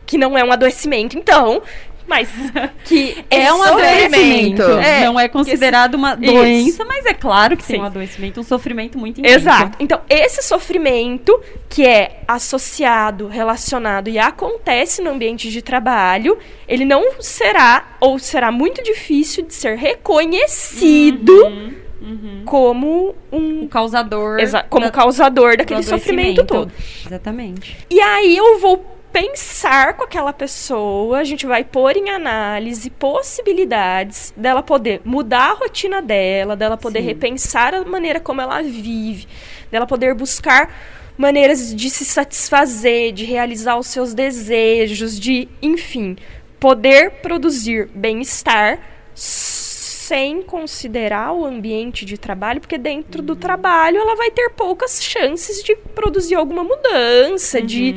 que 0.05 0.17
não 0.17 0.39
é 0.39 0.45
um 0.45 0.53
adoecimento, 0.53 1.19
então, 1.19 1.63
mas 2.07 2.29
que 2.85 3.25
é 3.31 3.53
um 3.53 3.63
adoecimento. 3.63 4.63
É, 4.63 5.05
não 5.05 5.19
é 5.19 5.29
considerado 5.29 5.95
uma 5.95 6.15
doença, 6.15 6.69
isso. 6.71 6.85
mas 6.87 7.05
é 7.07 7.15
claro 7.15 7.57
que 7.57 7.65
Sim. 7.65 7.75
tem 7.75 7.83
um 7.83 7.85
adoecimento, 7.85 8.41
um 8.41 8.45
sofrimento 8.45 8.99
muito 8.99 9.21
intenso. 9.21 9.37
Exato. 9.37 9.77
Então, 9.81 10.01
esse 10.09 10.43
sofrimento 10.43 11.39
que 11.69 11.87
é 11.87 12.21
associado, 12.27 13.27
relacionado 13.27 14.09
e 14.09 14.19
acontece 14.19 15.03
no 15.03 15.11
ambiente 15.11 15.51
de 15.51 15.61
trabalho, 15.63 16.39
ele 16.69 16.85
não 16.85 17.21
será 17.21 17.97
ou 18.01 18.19
será 18.19 18.51
muito 18.53 18.83
difícil 18.83 19.45
de 19.45 19.55
ser 19.55 19.77
reconhecido 19.77 21.33
uhum 21.47 22.43
como 22.45 23.17
um 23.33 23.65
O 23.65 23.69
causador. 23.69 24.39
como 24.71 24.85
da- 24.87 24.93
causador 24.93 25.57
daquele 25.57 25.83
sofrimento 25.83 26.45
todo. 26.45 26.71
Exatamente. 27.05 27.77
E 27.91 28.01
aí 28.01 28.37
eu 28.37 28.61
vou 28.61 28.96
pensar 29.13 29.95
com 29.95 30.05
aquela 30.05 30.33
pessoa, 30.33 31.19
a 31.19 31.25
gente 31.25 31.47
vai 31.47 31.65
pôr 31.65 31.97
em 31.97 32.11
análise 32.11 32.91
possibilidades 32.91 34.33
dela 34.37 34.63
poder 34.63 35.01
mudar 35.05 35.51
a 35.53 35.55
rotina 35.55 36.03
dela, 36.03 36.55
dela 36.55 36.77
poder 36.77 37.01
Sim. 37.01 37.07
repensar 37.07 37.75
a 37.75 37.85
maneira 37.85 38.21
como 38.21 38.41
ela 38.41 38.63
vive, 38.63 39.27
dela 39.71 39.87
poder 39.87 40.15
buscar 40.15 40.73
maneiras 41.17 41.75
de 41.75 41.89
se 41.89 42.05
satisfazer, 42.05 43.13
de 43.13 43.25
realizar 43.25 43.79
os 43.79 43.87
seus 43.87 44.13
desejos, 44.13 45.19
de, 45.19 45.49
enfim, 45.63 46.17
poder 46.61 47.11
produzir 47.23 47.89
bem-estar 47.95 48.79
sem 49.15 50.43
considerar 50.43 51.33
o 51.33 51.45
ambiente 51.45 52.05
de 52.05 52.17
trabalho, 52.19 52.61
porque 52.61 52.79
dentro 52.79 53.21
Uhum. 53.21 53.27
do 53.27 53.35
trabalho 53.37 53.97
ela 53.99 54.15
vai 54.15 54.31
ter 54.31 54.51
poucas 54.51 55.03
chances 55.03 55.63
de 55.65 55.75
produzir 55.75 56.35
alguma 56.35 56.63
mudança, 56.63 57.61
de 57.63 57.97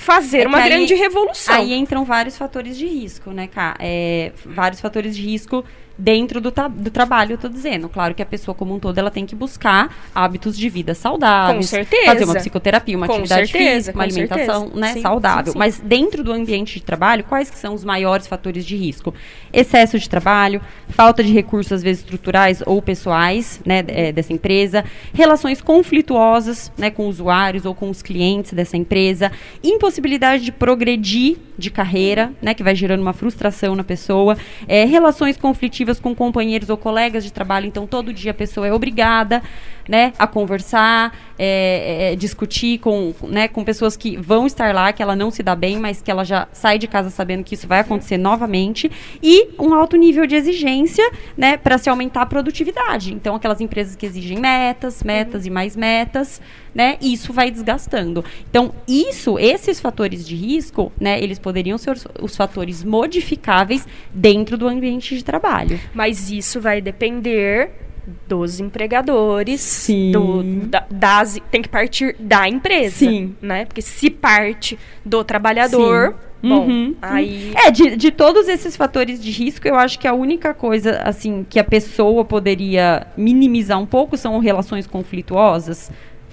fazer. 0.00 0.40
É 0.44 0.46
uma 0.48 0.58
aí- 0.58 0.68
grande 0.70 0.94
revolução. 0.94 1.54
Aí 1.54 1.74
entram 1.74 2.04
vários 2.04 2.36
fatores 2.36 2.76
de 2.76 2.86
risco, 2.86 3.30
né, 3.30 3.46
Cá? 3.46 3.76
É, 3.78 4.32
vários 4.44 4.80
fatores 4.80 5.14
de 5.16 5.22
risco 5.22 5.64
dentro 6.00 6.40
do, 6.40 6.50
do 6.50 6.90
trabalho, 6.90 7.34
eu 7.34 7.38
tô 7.38 7.48
dizendo. 7.48 7.88
Claro 7.88 8.14
que 8.14 8.22
a 8.22 8.26
pessoa 8.26 8.54
como 8.54 8.74
um 8.74 8.78
todo, 8.78 8.96
ela 8.98 9.10
tem 9.10 9.26
que 9.26 9.34
buscar 9.34 9.94
hábitos 10.14 10.56
de 10.56 10.68
vida 10.68 10.94
saudáveis. 10.94 11.66
Com 11.66 11.70
certeza. 11.76 12.06
Fazer 12.06 12.24
uma 12.24 12.34
psicoterapia, 12.34 12.96
uma 12.96 13.06
Com 13.06 13.12
atividade 13.14 13.50
certeza, 13.50 13.74
física, 13.74 13.98
uma 13.98 14.04
alimentação 14.04 14.60
certeza. 14.62 14.80
né, 14.80 14.92
Sim, 14.94 15.02
saudável. 15.02 15.44
sim, 15.46 15.52
sim. 15.52 15.58
Mas 15.58 15.78
dentro 15.78 16.24
do 16.24 16.32
ambiente 16.32 16.74
de 16.74 16.82
trabalho, 16.82 17.22
quais 17.24 17.50
que 17.50 17.58
são 17.58 17.74
os 17.74 17.84
maiores 17.84 18.26
fatores 18.26 18.64
de 18.64 18.76
risco? 18.76 19.14
Excesso 19.52 19.98
de 19.98 20.08
trabalho, 20.08 20.60
falta 20.88 21.22
de 21.22 21.32
recursos, 21.32 21.72
às 21.72 21.82
vezes, 21.82 22.02
estruturais 22.02 22.62
ou 22.64 22.80
pessoais, 22.80 23.60
né, 23.64 23.84
é, 23.88 24.10
dessa 24.12 24.32
empresa, 24.32 24.84
relações 25.12 25.60
conflituosas, 25.60 26.72
né, 26.78 26.90
com 26.90 27.06
usuários 27.06 27.66
ou 27.66 27.74
com 27.74 27.90
os 27.90 28.00
clientes 28.02 28.52
dessa 28.52 28.76
empresa, 28.76 29.30
impossibilidade 29.62 30.44
de 30.44 30.52
progredir 30.52 31.36
de 31.58 31.70
carreira, 31.70 32.32
né, 32.40 32.54
que 32.54 32.62
vai 32.62 32.74
gerando 32.74 33.00
uma 33.02 33.12
frustração 33.12 33.74
na 33.76 33.84
pessoa, 33.84 34.36
é, 34.66 34.84
relações 34.84 35.36
conflitivas 35.36 35.89
com 35.98 36.14
companheiros 36.14 36.70
ou 36.70 36.76
colegas 36.76 37.24
de 37.24 37.32
trabalho, 37.32 37.66
então 37.66 37.86
todo 37.86 38.12
dia 38.12 38.30
a 38.30 38.34
pessoa 38.34 38.66
é 38.66 38.72
obrigada, 38.72 39.42
né, 39.90 40.12
a 40.16 40.24
conversar, 40.24 41.18
é, 41.36 42.12
é, 42.12 42.16
discutir 42.16 42.78
com, 42.78 43.12
né, 43.24 43.48
com 43.48 43.64
pessoas 43.64 43.96
que 43.96 44.16
vão 44.16 44.46
estar 44.46 44.72
lá, 44.72 44.92
que 44.92 45.02
ela 45.02 45.16
não 45.16 45.32
se 45.32 45.42
dá 45.42 45.56
bem, 45.56 45.80
mas 45.80 46.00
que 46.00 46.08
ela 46.08 46.24
já 46.24 46.46
sai 46.52 46.78
de 46.78 46.86
casa 46.86 47.10
sabendo 47.10 47.42
que 47.42 47.56
isso 47.56 47.66
vai 47.66 47.80
acontecer 47.80 48.16
novamente, 48.16 48.88
e 49.20 49.48
um 49.58 49.74
alto 49.74 49.96
nível 49.96 50.28
de 50.28 50.36
exigência, 50.36 51.10
né, 51.36 51.56
para 51.56 51.76
se 51.76 51.90
aumentar 51.90 52.22
a 52.22 52.26
produtividade. 52.26 53.12
Então, 53.12 53.34
aquelas 53.34 53.60
empresas 53.60 53.96
que 53.96 54.06
exigem 54.06 54.38
metas, 54.38 55.02
metas 55.02 55.44
e 55.44 55.50
mais 55.50 55.74
metas, 55.74 56.40
né, 56.72 56.96
isso 57.00 57.32
vai 57.32 57.50
desgastando. 57.50 58.24
Então, 58.48 58.72
isso, 58.86 59.40
esses 59.40 59.80
fatores 59.80 60.24
de 60.24 60.36
risco, 60.36 60.92
né, 61.00 61.20
eles 61.20 61.40
poderiam 61.40 61.76
ser 61.76 61.90
os, 61.90 62.06
os 62.22 62.36
fatores 62.36 62.84
modificáveis 62.84 63.88
dentro 64.14 64.56
do 64.56 64.68
ambiente 64.68 65.16
de 65.16 65.24
trabalho. 65.24 65.80
Mas 65.92 66.30
isso 66.30 66.60
vai 66.60 66.80
depender 66.80 67.89
dos 68.28 68.60
empregadores, 68.60 69.60
Sim. 69.60 70.10
do, 70.12 70.42
da- 70.68 70.86
das, 70.90 71.38
tem 71.50 71.62
que 71.62 71.68
partir 71.68 72.14
da 72.18 72.48
empresa, 72.48 72.96
Sim. 72.96 73.34
né? 73.40 73.64
Porque 73.64 73.82
se 73.82 74.10
parte 74.10 74.78
do 75.04 75.22
trabalhador, 75.24 76.14
Sim. 76.42 76.48
bom, 76.48 76.66
Uhum. 76.66 76.94
aí 77.02 77.52
É, 77.54 77.70
de, 77.70 77.96
de 77.96 78.10
todos 78.10 78.48
esses 78.48 78.76
fatores 78.76 79.22
de 79.22 79.30
risco, 79.30 79.66
eu 79.68 79.74
acho 79.74 79.98
que 79.98 80.08
a 80.08 80.14
única 80.14 80.54
coisa, 80.54 81.00
assim, 81.04 81.44
que 81.48 81.58
a 81.58 81.64
pessoa 81.64 82.24
poderia 82.24 83.06
minimizar 83.16 83.78
um 83.78 83.86
pouco 83.86 84.16
são 84.16 84.38
relações 84.38 84.86
conflituosas, 84.86 85.90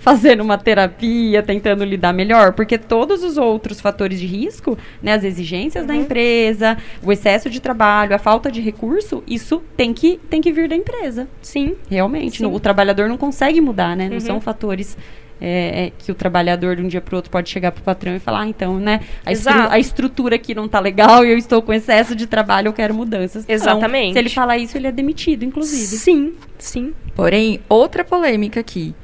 fazendo 0.08 0.40
uma 0.42 0.58
terapia, 0.58 1.44
tentando 1.44 1.84
lidar 1.84 2.14
melhor, 2.14 2.54
porque 2.54 2.78
todos 2.78 3.24
os 3.24 3.38
outros 3.38 3.82
fatores 3.82 4.20
de 4.20 4.26
risco, 4.26 4.78
né, 5.04 5.12
as 5.14 5.24
exigências 5.26 5.86
da 5.86 5.94
empresa, 5.94 6.78
o 7.04 7.12
excesso 7.12 7.50
de 7.50 7.60
trabalho, 7.60 8.16
a 8.16 8.18
falta 8.18 8.50
de 8.50 8.62
recurso, 8.62 9.22
isso 9.28 9.62
tem 9.76 9.94
que, 9.94 10.18
tem 10.30 10.40
que 10.40 10.50
vir 10.54 10.70
da 10.70 10.76
empresa, 10.78 11.28
sim, 11.42 11.76
realmente. 11.90 12.38
Sim. 12.38 12.44
No- 12.44 12.54
o 12.54 12.60
trabalhador 12.60 13.10
não 13.10 13.18
consegue 13.18 13.60
mudar, 13.60 13.98
né? 13.98 14.06
Não 14.08 14.14
Uhum. 14.16 14.20
são 14.22 14.40
fatores 14.42 14.98
é, 15.40 15.86
é, 15.88 15.92
que 16.00 16.12
o 16.12 16.16
trabalhador 16.16 16.76
de 16.78 16.82
um 16.82 16.88
dia 16.88 17.00
para 17.00 17.16
outro 17.16 17.30
pode 17.30 17.48
chegar 17.50 17.72
pro 17.72 17.84
patrão 17.84 18.16
e 18.16 18.20
falar, 18.20 18.40
ah, 18.42 18.48
então, 18.48 18.80
né, 18.80 19.02
a, 19.24 19.32
estru- 19.32 19.68
a 19.70 19.78
estrutura 19.78 20.36
aqui 20.38 20.56
não 20.56 20.68
tá 20.68 20.80
legal 20.80 21.24
e 21.24 21.30
eu 21.32 21.38
estou 21.38 21.62
com 21.62 21.72
excesso 21.72 22.16
de 22.16 22.26
trabalho, 22.26 22.70
eu 22.70 22.74
quero 22.74 22.92
mudanças. 22.96 23.46
Não. 23.46 23.54
Exatamente. 23.54 24.14
Se 24.14 24.20
ele 24.20 24.30
falar 24.30 24.58
isso, 24.58 24.76
ele 24.78 24.88
é 24.88 24.92
demitido, 24.92 25.44
inclusive. 25.44 25.86
sim, 25.98 26.34
sim. 26.58 26.92
Porém, 27.14 27.60
outra 27.70 28.04
polêmica 28.04 28.60
aqui. 28.62 28.96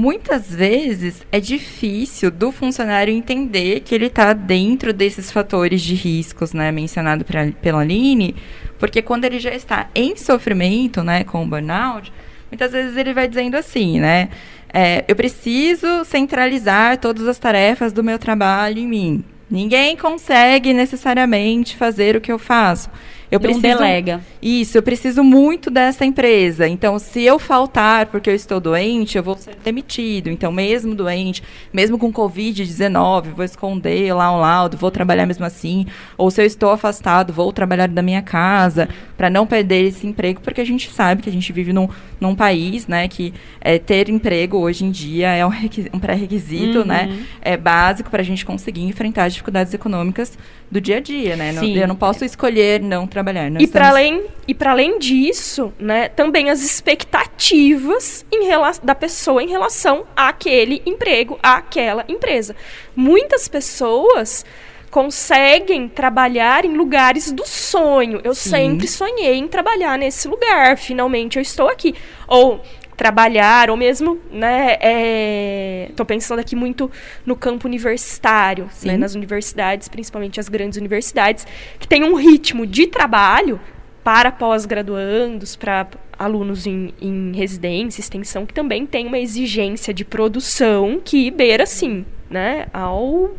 Muitas 0.00 0.54
vezes 0.54 1.22
é 1.32 1.40
difícil 1.40 2.30
do 2.30 2.52
funcionário 2.52 3.14
entender 3.14 3.80
que 3.80 3.94
ele 3.94 4.08
está 4.08 4.34
dentro 4.34 4.92
desses 4.92 5.32
fatores 5.32 5.80
de 5.80 5.94
riscos, 5.94 6.52
né, 6.52 6.70
mencionado 6.70 7.24
pra- 7.24 7.50
pela 7.62 7.80
Aline, 7.80 8.36
porque 8.78 9.00
quando 9.00 9.24
ele 9.24 9.38
já 9.38 9.54
está 9.54 9.88
em 9.94 10.14
sofrimento, 10.14 11.02
né, 11.02 11.24
com 11.24 11.42
o 11.42 11.46
burnout, 11.46 12.12
muitas 12.50 12.72
vezes 12.72 12.94
ele 12.94 13.14
vai 13.14 13.26
dizendo 13.26 13.56
assim, 13.56 13.98
né, 13.98 14.28
é, 14.70 15.02
eu 15.08 15.16
preciso 15.16 16.04
centralizar 16.04 16.98
todas 16.98 17.26
as 17.26 17.38
tarefas 17.38 17.90
do 17.90 18.04
meu 18.04 18.18
trabalho 18.18 18.78
em 18.78 18.86
mim. 18.86 19.24
Ninguém 19.50 19.96
consegue 19.96 20.74
necessariamente 20.74 21.74
fazer 21.74 22.16
o 22.16 22.20
que 22.20 22.30
eu 22.30 22.38
faço. 22.38 22.90
Eu 23.30 23.38
Não 23.38 23.42
preciso 23.44 23.62
delega. 23.78 24.20
isso, 24.40 24.78
eu 24.78 24.82
preciso 24.82 25.24
muito 25.24 25.70
dessa 25.70 26.04
empresa. 26.04 26.68
Então, 26.68 26.98
se 26.98 27.22
eu 27.22 27.38
faltar 27.38 28.06
porque 28.06 28.30
eu 28.30 28.34
estou 28.34 28.60
doente, 28.60 29.16
eu 29.18 29.22
vou 29.22 29.36
ser 29.36 29.56
demitido. 29.64 30.28
Então, 30.30 30.52
mesmo 30.52 30.94
doente, 30.94 31.42
mesmo 31.72 31.98
com 31.98 32.12
Covid-19, 32.12 33.32
vou 33.34 33.44
esconder 33.44 34.12
lá 34.14 34.34
um 34.34 34.40
laudo, 34.40 34.76
vou 34.76 34.90
trabalhar 34.90 35.26
mesmo 35.26 35.44
assim. 35.44 35.86
Ou 36.16 36.30
se 36.30 36.40
eu 36.40 36.46
estou 36.46 36.70
afastado, 36.70 37.32
vou 37.32 37.52
trabalhar 37.52 37.88
da 37.88 38.02
minha 38.02 38.22
casa, 38.22 38.88
para 39.16 39.28
não 39.30 39.46
perder 39.46 39.86
esse 39.86 40.06
emprego, 40.06 40.40
porque 40.40 40.60
a 40.60 40.64
gente 40.64 40.90
sabe 40.90 41.22
que 41.22 41.28
a 41.28 41.32
gente 41.32 41.52
vive 41.52 41.72
num, 41.72 41.88
num 42.20 42.34
país, 42.34 42.86
né, 42.86 43.08
que 43.08 43.32
é, 43.60 43.78
ter 43.78 44.08
emprego 44.08 44.58
hoje 44.58 44.84
em 44.84 44.90
dia 44.90 45.30
é 45.34 45.44
um, 45.46 45.50
um 45.92 45.98
pré-requisito, 45.98 46.78
Uhum. 46.80 46.84
né? 46.84 47.18
É 47.40 47.56
básico 47.56 48.10
para 48.10 48.20
a 48.20 48.24
gente 48.24 48.44
conseguir 48.44 48.82
enfrentar 48.82 49.24
as 49.24 49.32
dificuldades 49.32 49.72
econômicas 49.72 50.38
do 50.70 50.80
dia 50.80 50.96
a 50.98 51.00
dia, 51.00 51.36
né? 51.36 51.52
Sim. 51.54 51.76
eu 51.78 51.86
não 51.88 51.94
posso 51.96 52.24
escolher 52.24 52.80
não 52.80 53.06
trabalhar. 53.16 53.50
Nós 53.50 53.62
E 53.62 53.66
para 53.66 53.86
estamos- 53.88 53.90
além, 53.98 54.24
e 54.46 54.54
para 54.54 54.70
além 54.72 54.98
disso, 54.98 55.72
né, 55.78 56.08
também 56.10 56.50
as 56.50 56.62
expectativas 56.62 58.26
em 58.30 58.46
da 58.82 58.94
pessoa 58.94 59.42
em 59.42 59.48
relação 59.48 60.04
àquele 60.14 60.82
emprego, 60.84 61.38
àquela 61.42 62.04
empresa. 62.08 62.54
Muitas 62.94 63.48
pessoas 63.48 64.44
conseguem 64.90 65.88
trabalhar 65.88 66.64
em 66.64 66.74
lugares 66.76 67.32
do 67.32 67.46
sonho. 67.46 68.20
Eu 68.22 68.34
Sim. 68.34 68.50
sempre 68.50 68.88
sonhei 68.88 69.34
em 69.34 69.48
trabalhar 69.48 69.98
nesse 69.98 70.28
lugar. 70.28 70.76
Finalmente 70.76 71.36
eu 71.36 71.42
estou 71.42 71.68
aqui. 71.68 71.94
Ou 72.28 72.60
trabalhar, 72.96 73.70
ou 73.70 73.76
mesmo, 73.76 74.18
né, 74.32 74.76
é... 74.80 75.90
tô 75.94 76.04
pensando 76.04 76.38
aqui 76.38 76.56
muito 76.56 76.90
no 77.24 77.36
campo 77.36 77.68
universitário, 77.68 78.64
né, 78.82 78.94
Sim. 78.94 78.96
nas 78.96 79.14
universidades, 79.14 79.88
principalmente 79.88 80.40
as 80.40 80.48
grandes 80.48 80.78
universidades, 80.78 81.46
que 81.78 81.86
tem 81.86 82.04
um 82.04 82.14
ritmo 82.14 82.66
de 82.66 82.86
trabalho 82.86 83.60
para 84.02 84.32
pós-graduandos, 84.32 85.56
para 85.56 85.86
alunos 86.18 86.66
em, 86.66 86.94
em 87.00 87.32
residência, 87.34 88.00
extensão, 88.00 88.46
que 88.46 88.54
também 88.54 88.86
tem 88.86 89.06
uma 89.06 89.18
exigência 89.18 89.92
de 89.92 90.04
produção 90.04 91.00
que 91.04 91.30
beira, 91.30 91.64
assim, 91.64 92.06
né, 92.30 92.66
ao 92.72 93.34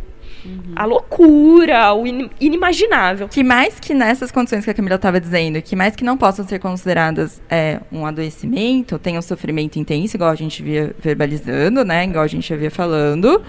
a 0.76 0.86
loucura, 0.86 1.89
in- 2.06 2.30
inimaginável. 2.39 3.28
Que 3.28 3.43
mais 3.43 3.80
que 3.80 3.93
nessas 3.93 4.32
condições 4.32 4.63
que 4.63 4.69
a 4.71 4.73
Camila 4.73 4.95
estava 4.95 5.19
dizendo, 5.19 5.62
que 5.62 5.76
mais 5.76 5.95
que 5.95 6.04
não 6.04 6.17
possam 6.17 6.47
ser 6.47 6.60
consideradas 6.60 7.41
é, 7.50 7.80
um 7.91 8.06
adoecimento, 8.06 8.97
tem 9.00 9.17
um 9.17 9.21
sofrimento 9.21 9.78
intenso, 9.78 10.15
igual 10.17 10.30
a 10.30 10.36
gente 10.36 10.62
via 10.63 10.95
verbalizando, 11.00 11.84
né? 11.84 12.04
Igual 12.06 12.23
a 12.23 12.28
gente 12.28 12.56
via 12.56 12.71
falando, 12.71 13.41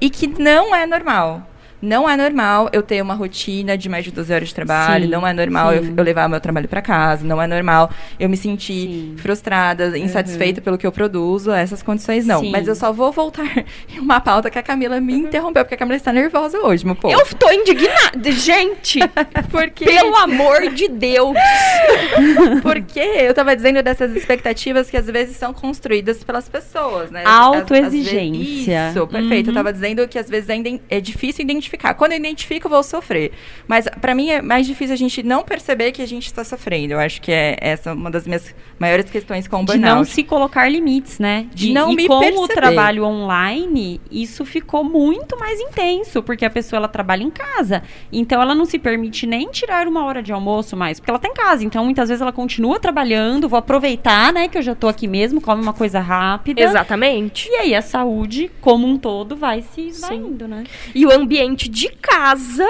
e 0.00 0.10
que 0.10 0.26
não 0.26 0.74
é 0.74 0.86
normal. 0.86 1.46
Não 1.80 2.08
é 2.08 2.16
normal 2.16 2.68
eu 2.72 2.82
ter 2.82 3.02
uma 3.02 3.14
rotina 3.14 3.76
de 3.76 3.88
mais 3.88 4.04
de 4.04 4.10
12 4.10 4.32
horas 4.32 4.48
de 4.48 4.54
trabalho, 4.54 5.04
Sim, 5.04 5.10
não 5.10 5.26
é 5.26 5.32
normal 5.32 5.72
eu, 5.74 5.84
eu 5.96 6.04
levar 6.04 6.28
meu 6.28 6.40
trabalho 6.40 6.68
para 6.68 6.80
casa, 6.80 7.24
não 7.24 7.40
é 7.40 7.46
normal 7.46 7.90
eu 8.18 8.28
me 8.28 8.36
sentir 8.36 8.88
Sim. 8.88 9.14
frustrada, 9.18 9.96
insatisfeita 9.96 10.60
pelo 10.60 10.78
que 10.78 10.86
eu 10.86 10.92
produzo, 10.92 11.52
essas 11.52 11.82
condições 11.82 12.26
não. 12.26 12.40
Sim. 12.40 12.50
Mas 12.50 12.66
eu 12.66 12.74
só 12.74 12.92
vou 12.92 13.12
voltar 13.12 13.64
em 13.88 13.98
uma 13.98 14.20
pauta 14.20 14.50
que 14.50 14.58
a 14.58 14.62
Camila 14.62 15.00
me 15.00 15.14
interrompeu, 15.14 15.64
porque 15.64 15.74
a 15.74 15.78
Camila 15.78 15.96
está 15.96 16.12
nervosa 16.12 16.58
hoje, 16.58 16.84
meu 16.84 16.96
povo. 16.96 17.14
Eu 17.14 17.26
tô 17.36 17.50
indignada. 17.50 18.32
Gente, 18.32 19.00
Porque 19.50 19.84
pelo 19.84 20.14
amor 20.16 20.70
de 20.70 20.88
Deus. 20.88 21.36
Porque 22.62 23.00
eu 23.00 23.34
tava 23.34 23.54
dizendo 23.54 23.82
dessas 23.82 24.14
expectativas 24.14 24.90
que 24.90 24.96
às 24.96 25.06
vezes 25.06 25.36
são 25.36 25.52
construídas 25.52 26.24
pelas 26.24 26.48
pessoas, 26.48 27.10
né? 27.10 27.22
Autoexigência. 27.24 28.90
Isso, 28.90 29.06
perfeito. 29.06 29.46
Uhum. 29.46 29.52
Eu 29.52 29.54
tava 29.54 29.72
dizendo 29.72 30.06
que 30.08 30.18
às 30.18 30.28
vezes 30.28 30.48
ainda 30.50 30.68
é 30.88 31.00
difícil 31.00 31.42
identificar 31.44 31.65
identificar. 31.66 31.94
Quando 31.94 32.12
eu 32.12 32.18
identifico, 32.18 32.66
eu 32.66 32.70
vou 32.70 32.82
sofrer. 32.82 33.32
Mas 33.66 33.86
para 34.00 34.14
mim 34.14 34.30
é 34.30 34.40
mais 34.40 34.66
difícil 34.66 34.94
a 34.94 34.96
gente 34.96 35.22
não 35.22 35.42
perceber 35.42 35.92
que 35.92 36.00
a 36.02 36.06
gente 36.06 36.26
está 36.26 36.44
sofrendo. 36.44 36.94
Eu 36.94 36.98
acho 36.98 37.20
que 37.20 37.32
é 37.32 37.56
essa 37.60 37.92
uma 37.92 38.10
das 38.10 38.26
minhas 38.26 38.54
maiores 38.78 39.10
questões 39.10 39.48
com 39.48 39.56
o 39.56 39.60
De 39.60 39.66
burnout. 39.66 39.94
não 39.94 40.04
se 40.04 40.22
colocar 40.22 40.68
limites, 40.68 41.18
né? 41.18 41.46
De 41.52 41.72
não 41.72 41.92
e 41.92 41.96
me 41.96 42.06
com 42.06 42.14
o 42.14 42.20
perceber. 42.20 42.54
trabalho 42.54 43.04
online, 43.04 44.00
isso 44.10 44.44
ficou 44.44 44.84
muito 44.84 45.38
mais 45.38 45.60
intenso, 45.60 46.22
porque 46.22 46.44
a 46.44 46.50
pessoa 46.50 46.78
ela 46.78 46.88
trabalha 46.88 47.22
em 47.22 47.30
casa. 47.30 47.82
Então 48.12 48.40
ela 48.40 48.54
não 48.54 48.64
se 48.64 48.78
permite 48.78 49.26
nem 49.26 49.48
tirar 49.50 49.88
uma 49.88 50.04
hora 50.04 50.22
de 50.22 50.32
almoço 50.32 50.76
mais, 50.76 51.00
porque 51.00 51.10
ela 51.10 51.18
tá 51.18 51.28
em 51.28 51.34
casa. 51.34 51.64
Então 51.64 51.84
muitas 51.84 52.08
vezes 52.08 52.22
ela 52.22 52.32
continua 52.32 52.78
trabalhando, 52.78 53.48
vou 53.48 53.58
aproveitar, 53.58 54.32
né, 54.32 54.48
que 54.48 54.58
eu 54.58 54.62
já 54.62 54.74
tô 54.74 54.88
aqui 54.88 55.08
mesmo, 55.08 55.40
come 55.40 55.62
uma 55.62 55.72
coisa 55.72 56.00
rápida. 56.00 56.60
Exatamente. 56.62 57.48
E 57.50 57.54
aí 57.56 57.74
a 57.74 57.82
saúde, 57.82 58.50
como 58.60 58.86
um 58.86 58.96
todo, 58.98 59.36
vai 59.36 59.62
se 59.62 59.82
Sim. 59.82 59.86
esvaindo, 59.88 60.46
né? 60.48 60.64
E 60.94 61.06
o 61.06 61.12
ambiente 61.12 61.55
de 61.56 61.88
casa 61.88 62.68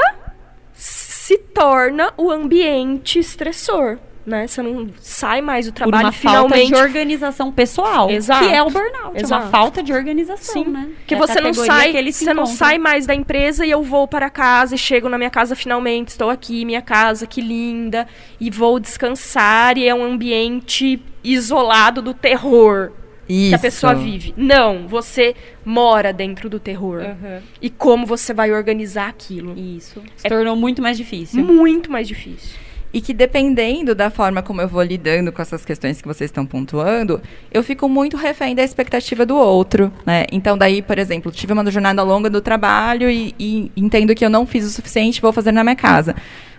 se 0.72 1.38
torna 1.38 2.12
o 2.16 2.30
ambiente 2.30 3.18
estressor, 3.18 3.98
né? 4.24 4.46
Você 4.46 4.60
não 4.62 4.88
sai 5.00 5.40
mais 5.40 5.66
do 5.66 5.72
Por 5.72 5.76
trabalho 5.78 6.06
uma 6.06 6.12
falta 6.12 6.28
finalmente. 6.54 6.68
de 6.68 6.74
organização 6.74 7.50
pessoal, 7.52 8.10
Exato. 8.10 8.46
que 8.46 8.52
é 8.54 8.62
o 8.62 8.68
burnout, 8.70 9.16
é 9.16 9.20
Exato. 9.22 9.44
uma 9.44 9.50
falta 9.50 9.82
de 9.82 9.92
organização, 9.92 10.64
Sim, 10.64 10.70
né? 10.70 10.88
que 11.06 11.14
É 11.14 11.18
você 11.18 11.40
não 11.40 11.54
sai, 11.54 11.92
que 11.92 12.12
você 12.12 12.24
não 12.34 12.42
encontra. 12.42 12.56
sai 12.56 12.78
mais 12.78 13.06
da 13.06 13.14
empresa 13.14 13.64
e 13.64 13.70
eu 13.70 13.82
vou 13.82 14.06
para 14.06 14.28
casa 14.28 14.74
e 14.74 14.78
chego 14.78 15.08
na 15.08 15.16
minha 15.16 15.30
casa 15.30 15.54
finalmente, 15.56 16.08
estou 16.08 16.28
aqui, 16.28 16.64
minha 16.64 16.82
casa, 16.82 17.26
que 17.26 17.40
linda, 17.40 18.06
e 18.40 18.50
vou 18.50 18.78
descansar 18.78 19.78
e 19.78 19.86
é 19.88 19.94
um 19.94 20.02
ambiente 20.04 21.00
isolado 21.24 22.02
do 22.02 22.12
terror 22.12 22.92
Isso. 23.28 23.50
que 23.50 23.54
a 23.54 23.58
pessoa 23.58 23.94
vive. 23.94 24.34
Não, 24.36 24.86
você 24.86 25.34
mora 25.64 26.12
dentro 26.12 26.48
do 26.48 26.60
terror. 26.60 27.00
Aham. 27.00 27.42
E 27.60 27.68
como 27.68 28.06
você 28.06 28.32
vai 28.32 28.52
organizar 28.52 29.08
aquilo? 29.08 29.58
Isso. 29.58 30.02
Se 30.16 30.28
tornou 30.28 30.56
muito 30.56 30.80
mais 30.80 30.96
difícil. 30.96 31.44
Muito 31.44 31.90
mais 31.90 32.06
difícil. 32.06 32.58
E 32.92 33.00
que 33.00 33.12
dependendo 33.12 33.94
da 33.94 34.10
forma 34.10 34.42
como 34.42 34.62
eu 34.62 34.68
vou 34.68 34.82
lidando 34.82 35.30
com 35.30 35.42
essas 35.42 35.64
questões 35.64 36.00
que 36.00 36.08
vocês 36.08 36.28
estão 36.28 36.46
pontuando, 36.46 37.20
eu 37.52 37.62
fico 37.62 37.88
muito 37.88 38.16
refém 38.16 38.54
da 38.54 38.62
expectativa 38.62 39.26
do 39.26 39.36
outro, 39.36 39.92
né? 40.06 40.24
Então 40.32 40.56
daí, 40.56 40.80
por 40.80 40.98
exemplo, 40.98 41.30
tive 41.30 41.52
uma 41.52 41.68
jornada 41.70 42.02
longa 42.02 42.30
do 42.30 42.40
trabalho 42.40 43.10
e, 43.10 43.34
e 43.38 43.70
entendo 43.76 44.14
que 44.14 44.24
eu 44.24 44.30
não 44.30 44.46
fiz 44.46 44.64
o 44.64 44.70
suficiente, 44.70 45.20
vou 45.20 45.32
fazer 45.32 45.52
na 45.52 45.62
minha 45.62 45.76
casa. 45.76 46.14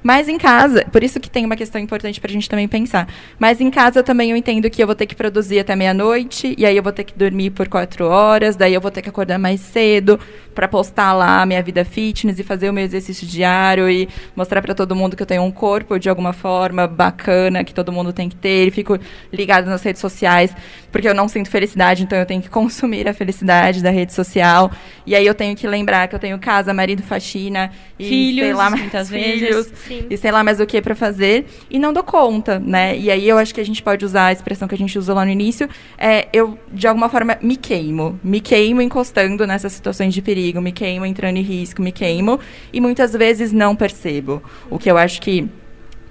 Mas 0.08 0.30
em 0.30 0.38
casa, 0.38 0.86
por 0.90 1.04
isso 1.04 1.20
que 1.20 1.30
tem 1.30 1.46
uma 1.46 1.58
questão 1.58 1.82
importante 1.82 2.22
pra 2.22 2.32
gente 2.32 2.48
também 2.48 2.66
pensar. 2.66 3.10
Mas 3.38 3.60
em 3.60 3.70
casa 3.70 4.02
também 4.02 4.32
eu 4.32 4.38
entendo 4.38 4.70
que 4.70 4.82
eu 4.82 4.88
vou 4.88 4.96
ter 4.96 5.06
que 5.06 5.14
produzir 5.14 5.60
até 5.60 5.76
meia-noite, 5.76 6.56
e 6.58 6.66
aí 6.66 6.78
eu 6.78 6.82
vou 6.82 6.94
ter 6.94 7.04
que 7.04 7.14
dormir 7.14 7.50
por 7.50 7.68
quatro 7.68 8.06
horas, 8.08 8.56
daí 8.56 8.74
eu 8.74 8.80
vou 8.80 8.90
ter 8.90 9.02
que 9.02 9.10
acordar 9.10 9.38
mais 9.38 9.60
cedo 9.60 10.18
pra 10.56 10.66
postar 10.66 11.12
lá 11.12 11.42
a 11.42 11.46
minha 11.46 11.62
vida 11.62 11.84
fitness 11.84 12.40
e 12.40 12.44
fazer 12.44 12.70
o 12.70 12.74
meu 12.74 12.86
exercício 12.86 13.28
diário 13.28 13.88
e 13.90 14.08
mostrar 14.34 14.62
pra 14.62 14.74
todo 14.74 14.96
mundo 14.96 15.16
que 15.16 15.22
eu 15.22 15.28
tenho 15.28 15.44
um 15.44 15.52
corpo 15.52 16.00
de 16.00 16.10
alguma 16.10 16.32
forma 16.32 16.88
bacana, 16.88 17.64
que 17.64 17.74
todo 17.74 17.92
mundo 17.92 18.14
tem 18.14 18.30
que 18.30 18.36
ter. 18.36 18.70
E 18.70 18.72
fico 18.72 18.98
ligada 19.32 19.70
nas 19.70 19.84
redes 19.84 20.02
sociais, 20.02 20.56
porque 20.90 21.08
eu 21.08 21.14
não 21.14 21.28
sinto 21.28 21.50
felicidade, 21.50 22.02
então 22.02 22.18
eu 22.18 22.26
tenho 22.26 22.42
que 22.42 22.50
consumir 22.50 23.10
a 23.10 23.14
felicidade 23.14 23.84
da 23.84 23.92
rede 23.92 24.14
social. 24.14 24.72
E 25.06 25.14
aí 25.14 25.28
eu 25.28 25.36
tenho 25.36 25.56
que 25.56 25.68
lembrar 25.68 26.08
que 26.08 26.16
eu 26.16 26.20
tenho 26.20 26.40
casa, 26.40 26.74
marido, 26.74 27.04
faxina 27.04 27.72
e 28.00 28.08
Filhos, 28.08 28.46
sei 28.46 28.54
lá, 28.54 28.70
muitas 28.70 29.10
filhos 29.12 29.68
vezes. 29.68 29.74
Sim. 29.86 29.97
E 30.10 30.18
sei 30.18 30.32
lá 30.32 30.44
mais 30.44 30.60
o 30.60 30.66
que 30.66 30.82
pra 30.82 30.96
fazer 30.96 31.46
e 31.70 31.80
não 31.80 31.94
dou 31.94 32.04
conta, 32.04 32.60
né? 32.60 32.98
E 32.98 33.10
aí 33.10 33.28
eu 33.28 33.38
acho 33.38 33.54
que 33.54 33.62
a 33.62 33.66
gente 33.66 33.82
pode 33.82 34.06
usar 34.06 34.28
a 34.28 34.32
expressão 34.32 34.68
que 34.68 34.76
a 34.76 34.78
gente 34.78 34.98
usou 34.98 35.16
lá 35.16 35.26
no 35.26 35.32
início, 35.32 35.70
é 35.98 36.28
eu 36.34 36.58
de 36.72 36.88
alguma 36.88 37.10
forma 37.10 37.38
me 37.42 37.56
queimo, 37.56 38.20
me 38.24 38.40
queimo 38.40 38.82
encostando 38.82 39.46
nessas 39.46 39.72
situações 39.74 40.14
de 40.14 40.22
perigo, 40.22 40.62
me 40.62 40.72
queimo 40.72 41.06
entrando 41.06 41.38
em 41.38 41.42
risco, 41.42 41.82
me 41.82 41.92
queimo 41.92 42.40
e 42.72 42.82
muitas 42.82 43.14
vezes 43.14 43.52
não 43.52 43.76
percebo. 43.76 44.42
O 44.70 44.78
que 44.78 44.90
eu 44.90 44.98
acho 44.98 45.22
que 45.22 45.50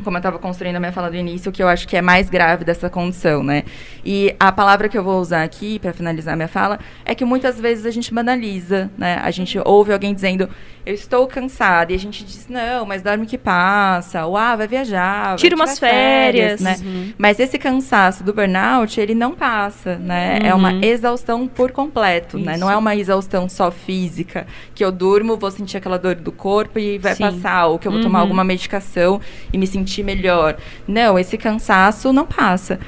como 0.04 0.16
eu 0.16 0.18
estava 0.18 0.38
construindo 0.38 0.76
a 0.76 0.80
minha 0.80 0.92
fala 0.92 1.10
do 1.10 1.16
início, 1.16 1.50
o 1.50 1.52
que 1.52 1.62
eu 1.62 1.68
acho 1.68 1.86
que 1.88 1.96
é 1.96 2.02
mais 2.02 2.28
grave 2.28 2.64
dessa 2.64 2.90
condição, 2.90 3.42
né? 3.42 3.64
E 4.04 4.34
a 4.38 4.52
palavra 4.52 4.88
que 4.88 4.96
eu 4.96 5.02
vou 5.02 5.20
usar 5.20 5.42
aqui 5.42 5.78
para 5.78 5.92
finalizar 5.92 6.34
a 6.34 6.36
minha 6.36 6.48
fala 6.48 6.78
é 7.04 7.14
que 7.14 7.24
muitas 7.24 7.60
vezes 7.60 7.86
a 7.86 7.90
gente 7.90 8.12
banaliza, 8.12 8.90
né? 8.96 9.18
A 9.22 9.30
gente 9.30 9.58
ouve 9.64 9.92
alguém 9.92 10.14
dizendo 10.14 10.48
eu 10.86 10.94
estou 10.94 11.26
cansada 11.26 11.90
e 11.92 11.96
a 11.96 11.98
gente 11.98 12.24
diz 12.24 12.46
não, 12.48 12.86
mas 12.86 13.02
dorme 13.02 13.26
que 13.26 13.36
passa, 13.36 14.24
ou 14.24 14.36
ah, 14.36 14.54
vai 14.54 14.68
viajar, 14.68 15.30
vai 15.30 15.36
Tira 15.36 15.56
umas 15.56 15.74
tirar 15.74 15.90
férias. 15.90 16.60
né? 16.60 16.76
Mas 17.18 17.40
esse 17.40 17.58
cansaço 17.58 18.22
do 18.22 18.32
burnout, 18.32 19.00
ele 19.00 19.14
não 19.14 19.34
passa, 19.34 19.96
né? 19.96 20.38
É 20.44 20.54
uma 20.54 20.72
exaustão 20.86 21.48
por 21.48 21.72
completo, 21.72 22.38
né? 22.38 22.56
Não 22.56 22.70
é 22.70 22.76
uma 22.76 22.94
exaustão 22.94 23.48
só 23.48 23.70
física, 23.72 24.46
que 24.74 24.84
eu 24.84 24.92
durmo, 24.92 25.36
vou 25.36 25.50
sentir 25.50 25.76
aquela 25.78 25.98
dor 25.98 26.14
do 26.14 26.30
corpo 26.30 26.78
e 26.78 26.98
vai 26.98 27.14
Sim. 27.16 27.24
passar, 27.24 27.66
ou 27.66 27.78
que 27.78 27.88
eu 27.88 27.92
vou 27.92 28.00
tomar 28.00 28.18
Uhum. 28.20 28.22
alguma 28.22 28.44
medicação 28.44 29.20
e 29.52 29.58
me 29.58 29.66
sentir 29.66 30.04
melhor. 30.04 30.56
Não, 30.86 31.18
esse 31.18 31.36
cansaço 31.36 32.12
não 32.12 32.24
passa. 32.24 32.78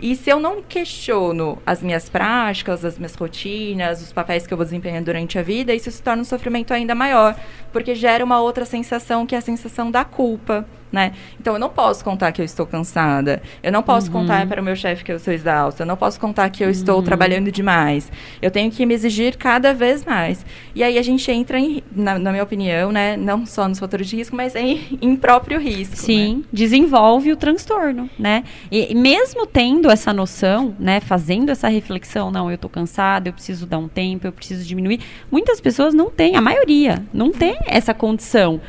E 0.00 0.14
se 0.14 0.30
eu 0.30 0.38
não 0.38 0.62
questiono 0.62 1.58
as 1.66 1.82
minhas 1.82 2.08
práticas, 2.08 2.84
as 2.84 2.96
minhas 2.96 3.14
rotinas, 3.16 4.00
os 4.00 4.12
papéis 4.12 4.46
que 4.46 4.52
eu 4.52 4.56
vou 4.56 4.64
desempenhando 4.64 5.06
durante 5.06 5.38
a 5.38 5.42
vida, 5.42 5.74
isso 5.74 5.90
se 5.90 6.00
torna 6.00 6.22
um 6.22 6.24
sofrimento 6.24 6.72
ainda 6.72 6.94
maior, 6.94 7.34
porque 7.72 7.96
gera 7.96 8.24
uma 8.24 8.40
outra 8.40 8.64
sensação 8.64 9.26
que 9.26 9.34
é 9.34 9.38
a 9.38 9.42
sensação 9.42 9.90
da 9.90 10.04
culpa. 10.04 10.64
Né? 10.90 11.12
Então 11.38 11.52
eu 11.54 11.58
não 11.60 11.68
posso 11.68 12.02
contar 12.02 12.32
que 12.32 12.40
eu 12.40 12.44
estou 12.44 12.66
cansada. 12.66 13.42
Eu 13.62 13.70
não 13.70 13.82
posso 13.82 14.10
contar 14.10 14.46
para 14.46 14.60
o 14.60 14.64
meu 14.64 14.74
chefe 14.74 15.04
que 15.04 15.12
eu 15.12 15.18
sou 15.18 15.32
exausta. 15.32 15.82
Eu 15.82 15.86
não 15.86 15.96
posso 15.96 16.18
contar 16.18 16.48
que 16.50 16.64
eu 16.64 16.70
estou 16.70 17.02
trabalhando 17.02 17.52
demais. 17.52 18.10
Eu 18.40 18.50
tenho 18.50 18.70
que 18.70 18.84
me 18.86 18.94
exigir 18.94 19.36
cada 19.36 19.74
vez 19.74 20.04
mais. 20.04 20.44
E 20.74 20.82
aí 20.82 20.98
a 20.98 21.02
gente 21.02 21.30
entra, 21.30 21.58
em, 21.58 21.82
na, 21.94 22.18
na 22.18 22.30
minha 22.30 22.42
opinião, 22.42 22.90
né, 22.90 23.16
não 23.16 23.44
só 23.44 23.68
nos 23.68 23.78
fatores 23.78 24.08
de 24.08 24.16
risco, 24.16 24.34
mas 24.34 24.56
em, 24.56 24.98
em 25.02 25.14
próprio 25.14 25.60
risco. 25.60 25.94
né? 25.94 26.02
Sim, 26.02 26.44
desenvolve 26.52 27.32
o 27.32 27.36
transtorno, 27.36 28.08
né? 28.18 28.44
E 28.70 28.88
e 28.88 28.94
mesmo 28.94 29.46
tendo 29.46 29.90
essa 29.90 30.14
noção, 30.14 30.74
né, 30.78 30.98
fazendo 31.00 31.50
essa 31.50 31.68
reflexão, 31.68 32.30
não, 32.30 32.50
eu 32.50 32.56
tô 32.56 32.68
cansada, 32.68 33.28
eu 33.28 33.32
preciso 33.34 33.66
dar 33.66 33.76
um 33.76 33.88
tempo, 33.88 34.26
eu 34.26 34.32
preciso 34.32 34.64
diminuir. 34.64 35.00
Muitas 35.30 35.60
pessoas 35.60 35.92
não 35.92 36.08
têm, 36.10 36.36
a 36.36 36.40
maioria 36.40 37.04
não 37.12 37.30
tem 37.30 37.58
essa 37.66 37.92
condição, 37.92 38.60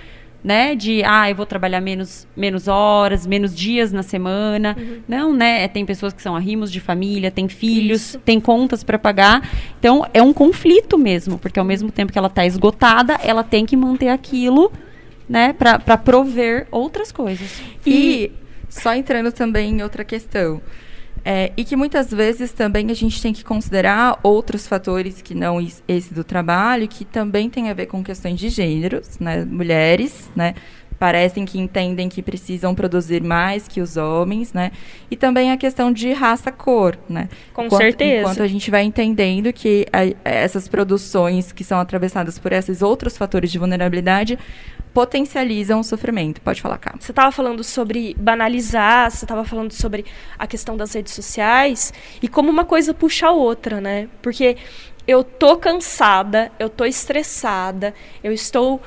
né, 0.43 0.75
de 0.75 1.04
ah, 1.04 1.30
eu 1.30 1.36
vou 1.36 1.45
trabalhar 1.45 1.82
menos 1.82 2.28
menos 2.36 2.67
horas, 2.67 3.28
menos 3.28 3.56
dias 3.56 3.91
na 3.91 4.04
semana. 4.04 4.75
Não, 5.08 5.34
né? 5.34 5.67
Tem 5.67 5.86
pessoas 5.86 6.13
que 6.13 6.21
são 6.21 6.36
arrimos 6.36 6.71
de 6.71 6.80
família, 6.80 7.30
tem 7.30 7.47
filhos, 7.47 8.10
Isso. 8.10 8.19
tem 8.19 8.39
contas 8.39 8.84
para 8.84 8.97
pagar. 8.97 9.47
Então 9.80 10.06
é 10.13 10.21
um 10.21 10.34
conflito 10.34 10.97
mesmo, 10.97 11.38
porque 11.38 11.60
ao 11.60 11.65
mesmo 11.65 11.91
tempo 11.91 12.12
que 12.12 12.17
ela 12.17 12.30
tá 12.30 12.45
esgotada, 12.45 13.19
ela 13.23 13.43
tem 13.43 13.65
que 13.65 13.75
manter 13.75 14.10
aquilo 14.10 14.71
né, 15.28 15.54
para 15.54 15.97
prover 15.97 16.67
outras 16.71 17.12
coisas. 17.12 17.62
E 17.86 18.32
só 18.69 18.95
entrando 18.95 19.32
também 19.32 19.71
em 19.71 19.84
outra 19.84 20.04
questão. 20.04 20.62
É, 21.26 21.52
e 21.58 21.64
que 21.64 21.76
muitas 21.76 22.12
vezes 22.12 22.52
também 22.52 22.90
a 22.92 22.94
gente 22.94 23.22
tem 23.22 23.34
que 23.34 23.44
considerar 23.44 24.20
outros 24.24 24.68
fatores 24.68 25.22
que 25.22 25.36
não 25.36 25.60
esse 25.88 26.14
do 26.14 26.24
trabalho, 26.24 26.88
que 26.88 27.04
também 27.06 27.50
tem 27.50 27.70
a 27.70 27.74
ver 27.74 27.88
com 27.88 28.04
questões 28.04 28.40
de 28.40 28.50
gêneros, 28.50 29.20
né? 29.20 29.44
Mulheres, 29.46 30.30
né? 30.36 30.56
Parecem 30.98 31.46
que 31.46 31.58
entendem 31.58 32.10
que 32.10 32.22
precisam 32.22 32.76
produzir 32.76 33.24
mais 33.24 33.70
que 33.70 33.80
os 33.80 33.96
homens, 33.96 34.52
né? 34.52 34.72
E 35.10 35.16
também 35.16 35.50
a 35.50 35.56
questão 35.56 35.94
de 35.94 36.12
raça-cor, 36.12 36.98
né? 37.08 37.30
Com 37.54 37.64
Enquanto- 37.66 37.82
certeza. 37.82 38.22
Enquanto 38.22 38.44
a 38.44 38.48
gente 38.48 38.70
vai 38.70 38.84
entendendo 38.84 39.54
que 39.54 39.86
a- 39.94 40.14
essas 40.26 40.68
produções 40.68 41.54
que 41.54 41.64
são 41.64 41.80
atravessadas 41.80 42.38
por 42.38 42.52
esses 42.52 42.82
outros 42.82 43.18
fatores 43.18 43.50
de 43.50 43.58
vulnerabilidade 43.58 44.38
potencializam 44.93 45.80
o 45.80 45.84
sofrimento. 45.84 46.41
Pode 46.41 46.62
falar, 46.62 46.78
Cá. 46.78 46.95
Você 46.99 47.12
estava 47.12 47.32
falando 47.32 47.63
sobre 47.63 48.15
banalizar, 48.17 49.12
você 49.12 49.25
estava 49.25 49.43
falando 49.43 49.71
sobre 49.71 50.06
a 50.38 50.47
questão 50.47 50.75
das 50.75 50.93
redes 50.93 51.13
sociais 51.13 51.93
e 52.21 52.28
como 52.28 52.49
uma 52.49 52.65
coisa 52.65 52.93
puxa 52.93 53.28
a 53.28 53.32
outra, 53.32 53.80
né? 53.80 54.08
Porque 54.21 54.58
eu 55.08 55.23
tô 55.23 55.58
cansada, 55.58 56.52
eu 56.60 56.69
tô 56.69 56.86
estressada, 56.86 57.93
eu 58.23 58.32
estou 58.32 58.82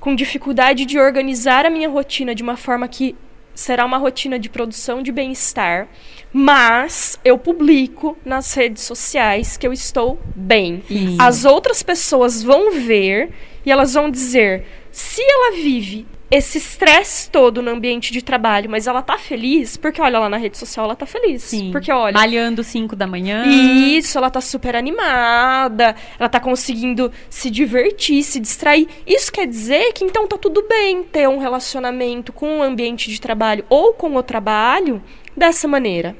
com 0.00 0.14
dificuldade 0.14 0.84
de 0.84 0.98
organizar 0.98 1.66
a 1.66 1.70
minha 1.70 1.88
rotina 1.88 2.34
de 2.34 2.42
uma 2.42 2.56
forma 2.56 2.86
que 2.86 3.16
será 3.54 3.84
uma 3.84 3.98
rotina 3.98 4.38
de 4.38 4.48
produção 4.48 5.02
de 5.02 5.10
bem-estar, 5.10 5.88
mas 6.32 7.18
eu 7.24 7.36
publico 7.36 8.16
nas 8.24 8.54
redes 8.54 8.84
sociais 8.84 9.56
que 9.56 9.66
eu 9.66 9.72
estou 9.72 10.18
bem. 10.34 10.82
Sim. 10.86 11.16
As 11.18 11.44
outras 11.44 11.82
pessoas 11.82 12.40
vão 12.40 12.70
ver 12.70 13.30
e 13.66 13.72
elas 13.72 13.94
vão 13.94 14.10
dizer: 14.10 14.64
se 14.90 15.22
ela 15.22 15.52
vive 15.52 16.06
esse 16.30 16.58
estresse 16.58 17.30
todo 17.30 17.62
no 17.62 17.70
ambiente 17.70 18.12
de 18.12 18.20
trabalho, 18.22 18.68
mas 18.68 18.86
ela 18.86 19.00
tá 19.00 19.16
feliz, 19.16 19.76
porque 19.78 20.00
olha 20.00 20.18
lá 20.18 20.28
na 20.28 20.36
rede 20.36 20.58
social, 20.58 20.84
ela 20.84 20.94
tá 20.94 21.06
feliz. 21.06 21.42
Sim. 21.42 21.70
Porque 21.72 21.90
olha, 21.90 22.12
Malhando 22.12 22.62
5 22.62 22.94
da 22.94 23.06
manhã. 23.06 23.46
isso, 23.46 24.18
ela 24.18 24.28
tá 24.28 24.40
super 24.40 24.76
animada, 24.76 25.96
ela 26.18 26.28
tá 26.28 26.38
conseguindo 26.38 27.10
se 27.30 27.50
divertir, 27.50 28.22
se 28.22 28.38
distrair. 28.38 28.86
Isso 29.06 29.32
quer 29.32 29.46
dizer 29.46 29.92
que 29.94 30.04
então 30.04 30.26
tá 30.28 30.36
tudo 30.36 30.66
bem 30.68 31.02
ter 31.02 31.26
um 31.28 31.38
relacionamento 31.38 32.32
com 32.32 32.58
o 32.58 32.62
ambiente 32.62 33.10
de 33.10 33.20
trabalho 33.20 33.64
ou 33.68 33.94
com 33.94 34.14
o 34.14 34.22
trabalho 34.22 35.02
dessa 35.34 35.66
maneira. 35.66 36.14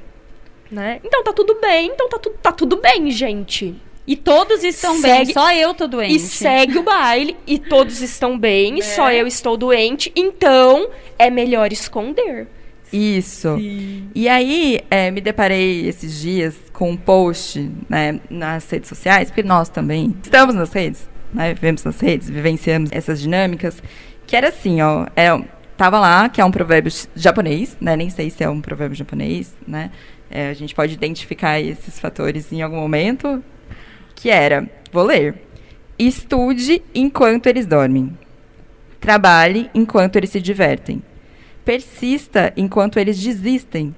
Né? 0.71 1.01
Então 1.05 1.23
tá 1.23 1.33
tudo 1.33 1.59
bem, 1.61 1.91
então 1.93 2.09
tá, 2.09 2.19
tu, 2.19 2.31
tá 2.43 2.53
tudo 2.53 2.77
bem, 2.77 3.11
gente. 3.11 3.75
E 4.09 4.17
todos 4.17 4.65
estão 4.65 4.95
Segue- 5.01 5.27
bem, 5.27 5.35
só 5.35 5.53
eu 5.53 5.75
tô 5.75 5.87
doente. 5.87 6.17
E 6.17 6.19
segue 6.19 6.79
o 6.79 6.83
baile, 6.83 7.37
e 7.47 7.59
todos 7.59 8.01
estão 8.01 8.35
É. 8.35 8.39
bem, 8.39 8.79
e 8.79 8.83
só 8.83 9.13
eu 9.13 9.27
estou 9.27 9.55
doente, 9.57 10.11
então 10.17 10.89
é 11.19 11.29
melhor 11.29 11.71
esconder. 11.73 12.49
Isso. 12.91 13.59
E 14.15 14.27
aí, 14.31 14.81
é, 14.91 15.11
me 15.11 15.21
deparei 15.21 15.87
esses 15.87 16.19
dias 16.21 16.57
com 16.73 16.91
um 16.93 16.97
post 16.97 17.71
né, 17.87 18.19
nas 18.31 18.69
redes 18.71 18.89
sociais, 18.89 19.29
porque 19.29 19.43
nós 19.43 19.69
também 19.69 20.17
estamos 20.23 20.55
nas 20.55 20.73
redes, 20.73 21.07
né, 21.35 21.53
vivemos 21.53 21.85
nas 21.85 22.01
redes, 22.01 22.31
vivenciamos 22.31 22.89
essas 22.91 23.21
dinâmicas, 23.21 23.83
que 24.27 24.35
era 24.35 24.49
assim, 24.49 24.81
ó, 24.81 25.07
é, 25.15 25.39
tava 25.77 26.01
lá, 26.01 26.31
que 26.31 26.41
é 26.41 26.45
um 26.47 26.51
provérbio 26.51 26.91
japonês, 27.15 27.77
né, 27.79 27.95
nem 27.95 28.09
sei 28.09 28.31
se 28.31 28.43
é 28.43 28.49
um 28.49 28.63
provérbio 28.63 28.97
japonês, 28.97 29.55
né, 29.67 29.91
é, 30.31 30.49
a 30.49 30.55
gente 30.55 30.75
pode 30.75 30.95
identificar 30.95 31.61
esses 31.61 31.99
fatores 32.01 32.51
em 32.55 32.63
algum 32.63 32.77
momento, 32.77 33.45
que 34.19 34.31
era, 34.31 34.69
vou 34.91 35.05
ler, 35.05 35.37
estude 35.97 36.83
enquanto 36.93 37.47
eles 37.47 37.67
dormem, 37.67 38.19
trabalhe 38.99 39.71
enquanto 39.73 40.17
eles 40.17 40.31
se 40.31 40.41
divertem, 40.41 41.01
persista 41.65 42.53
enquanto 42.57 42.99
eles 42.99 43.17
desistem. 43.17 43.95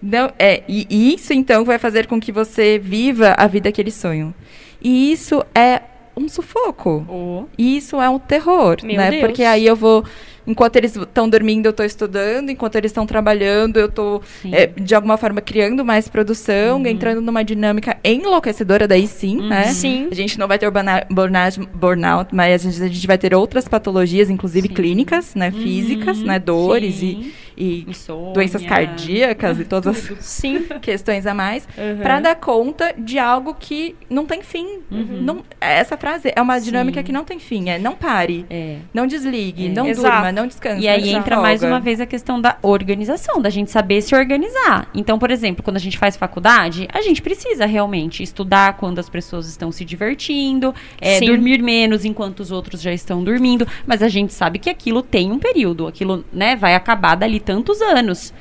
Não, 0.00 0.32
é, 0.38 0.62
e, 0.68 0.86
e 0.88 1.14
isso, 1.14 1.32
então, 1.32 1.64
vai 1.64 1.76
fazer 1.76 2.06
com 2.06 2.20
que 2.20 2.30
você 2.30 2.78
viva 2.78 3.34
a 3.36 3.48
vida 3.48 3.72
que 3.72 3.80
eles 3.80 3.94
sonham. 3.94 4.32
E 4.80 5.10
isso 5.12 5.44
é 5.52 5.80
um 6.16 6.28
sufoco. 6.28 7.06
Oh. 7.08 7.44
E 7.56 7.76
isso 7.76 8.00
é 8.00 8.08
um 8.08 8.18
terror, 8.18 8.76
Meu 8.82 8.96
né? 8.96 9.10
Deus. 9.10 9.22
Porque 9.22 9.42
aí 9.42 9.66
eu 9.66 9.76
vou... 9.76 10.04
Enquanto 10.44 10.74
eles 10.74 10.96
estão 10.96 11.28
dormindo, 11.28 11.66
eu 11.66 11.70
estou 11.70 11.86
estudando. 11.86 12.50
Enquanto 12.50 12.74
eles 12.74 12.90
estão 12.90 13.06
trabalhando, 13.06 13.76
eu 13.78 13.86
estou, 13.86 14.20
Sim. 14.42 14.50
de 14.76 14.92
alguma 14.92 15.16
forma, 15.16 15.40
criando 15.40 15.84
mais 15.84 16.08
produção. 16.08 16.84
Entrando 16.84 17.20
numa 17.20 17.44
dinâmica 17.44 17.96
enlouquecedora, 18.02 18.88
daí 18.88 19.06
sim, 19.06 19.40
né? 19.40 19.66
Sim. 19.66 20.08
A 20.10 20.14
gente 20.16 20.40
não 20.40 20.48
vai 20.48 20.58
ter 20.58 20.68
burnout, 20.68 21.60
burnout 21.72 22.34
mas 22.34 22.66
a 22.66 22.70
gente, 22.70 22.82
a 22.82 22.88
gente 22.88 23.06
vai 23.06 23.16
ter 23.18 23.32
outras 23.36 23.68
patologias, 23.68 24.28
inclusive 24.28 24.66
Sim. 24.66 24.74
clínicas, 24.74 25.32
né? 25.36 25.52
Físicas, 25.52 26.18
Uhum, 26.18 26.26
né? 26.26 26.40
Dores 26.40 26.96
sim. 26.96 27.06
e, 27.06 27.34
e 27.56 27.84
Insônia. 27.88 28.32
doenças 28.32 28.62
cardíacas 28.64 29.60
e 29.60 29.64
todas 29.64 30.10
as 30.10 30.24
Sim. 30.24 30.64
questões 30.80 31.26
a 31.26 31.34
mais, 31.34 31.66
Uhum. 31.76 31.98
pra 32.02 32.20
dar 32.20 32.34
conta 32.36 32.94
de 32.96 33.18
algo 33.18 33.54
que 33.58 33.94
não 34.08 34.26
tem 34.26 34.42
fim. 34.42 34.80
Não, 34.90 35.42
essa 35.60 35.96
frase 35.96 36.32
é 36.34 36.40
uma 36.40 36.58
dinâmica 36.60 37.00
Sim. 37.00 37.04
que 37.06 37.12
não 37.12 37.24
tem 37.24 37.38
fim. 37.38 37.68
É 37.70 37.78
não 37.78 37.94
pare, 37.94 38.44
É. 38.50 38.76
não 38.92 39.06
desligue, 39.06 39.66
É. 39.66 39.68
não 39.70 39.86
Exato. 39.86 40.14
durma, 40.16 40.32
não 40.32 40.46
descanse. 40.46 40.82
E 40.82 40.88
aí 40.88 41.10
entra 41.10 41.36
folga. 41.36 41.42
mais 41.42 41.62
uma 41.62 41.80
vez 41.80 42.00
a 42.00 42.06
questão 42.06 42.40
da 42.40 42.56
organização, 42.62 43.40
da 43.40 43.50
gente 43.50 43.70
saber 43.70 44.00
se 44.02 44.14
organizar. 44.14 44.88
Então, 44.94 45.18
por 45.18 45.30
exemplo, 45.30 45.62
quando 45.62 45.76
a 45.76 45.80
gente 45.80 45.98
faz 45.98 46.16
faculdade, 46.16 46.88
a 46.92 47.00
gente 47.02 47.22
precisa 47.22 47.66
realmente 47.66 48.22
estudar 48.22 48.76
quando 48.76 48.98
as 48.98 49.08
pessoas 49.08 49.46
estão 49.48 49.70
se 49.72 49.84
divertindo, 49.84 50.74
é, 51.00 51.20
dormir 51.20 51.62
menos 51.62 52.04
enquanto 52.04 52.40
os 52.40 52.50
outros 52.50 52.80
já 52.82 52.92
estão 52.92 53.22
dormindo, 53.22 53.66
mas 53.86 54.02
a 54.02 54.08
gente 54.08 54.32
sabe 54.32 54.58
que 54.58 54.68
aquilo 54.70 55.02
tem 55.02 55.30
um 55.32 55.38
período, 55.38 55.86
aquilo 55.86 56.24
né, 56.32 56.56
vai 56.56 56.74
acabar 56.74 57.14
dali 57.14 57.40
tantos 57.42 57.80
anos. 57.82 58.32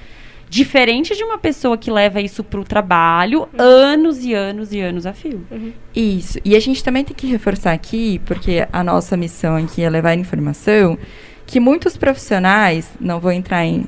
Diferente 0.49 1.15
de 1.15 1.23
uma 1.23 1.37
pessoa 1.37 1.77
que 1.77 1.89
leva 1.89 2.19
isso 2.19 2.43
pro 2.43 2.63
trabalho 2.65 3.47
anos 3.57 4.21
e 4.21 4.33
anos 4.33 4.73
e 4.73 4.81
anos 4.81 5.05
a 5.05 5.13
fio. 5.13 5.45
Isso. 5.95 6.39
E 6.43 6.57
a 6.57 6.59
gente 6.59 6.83
também 6.83 7.05
tem 7.05 7.15
que 7.15 7.25
reforçar 7.25 7.71
aqui, 7.71 8.19
porque 8.25 8.67
a 8.71 8.83
nossa 8.83 9.15
missão 9.15 9.55
aqui 9.55 9.81
é 9.81 9.89
levar 9.89 10.13
informação, 10.13 10.97
que 11.45 11.57
muitos 11.57 11.95
profissionais, 11.95 12.91
não 12.99 13.17
vou 13.17 13.31
entrar 13.31 13.63
em, 13.65 13.85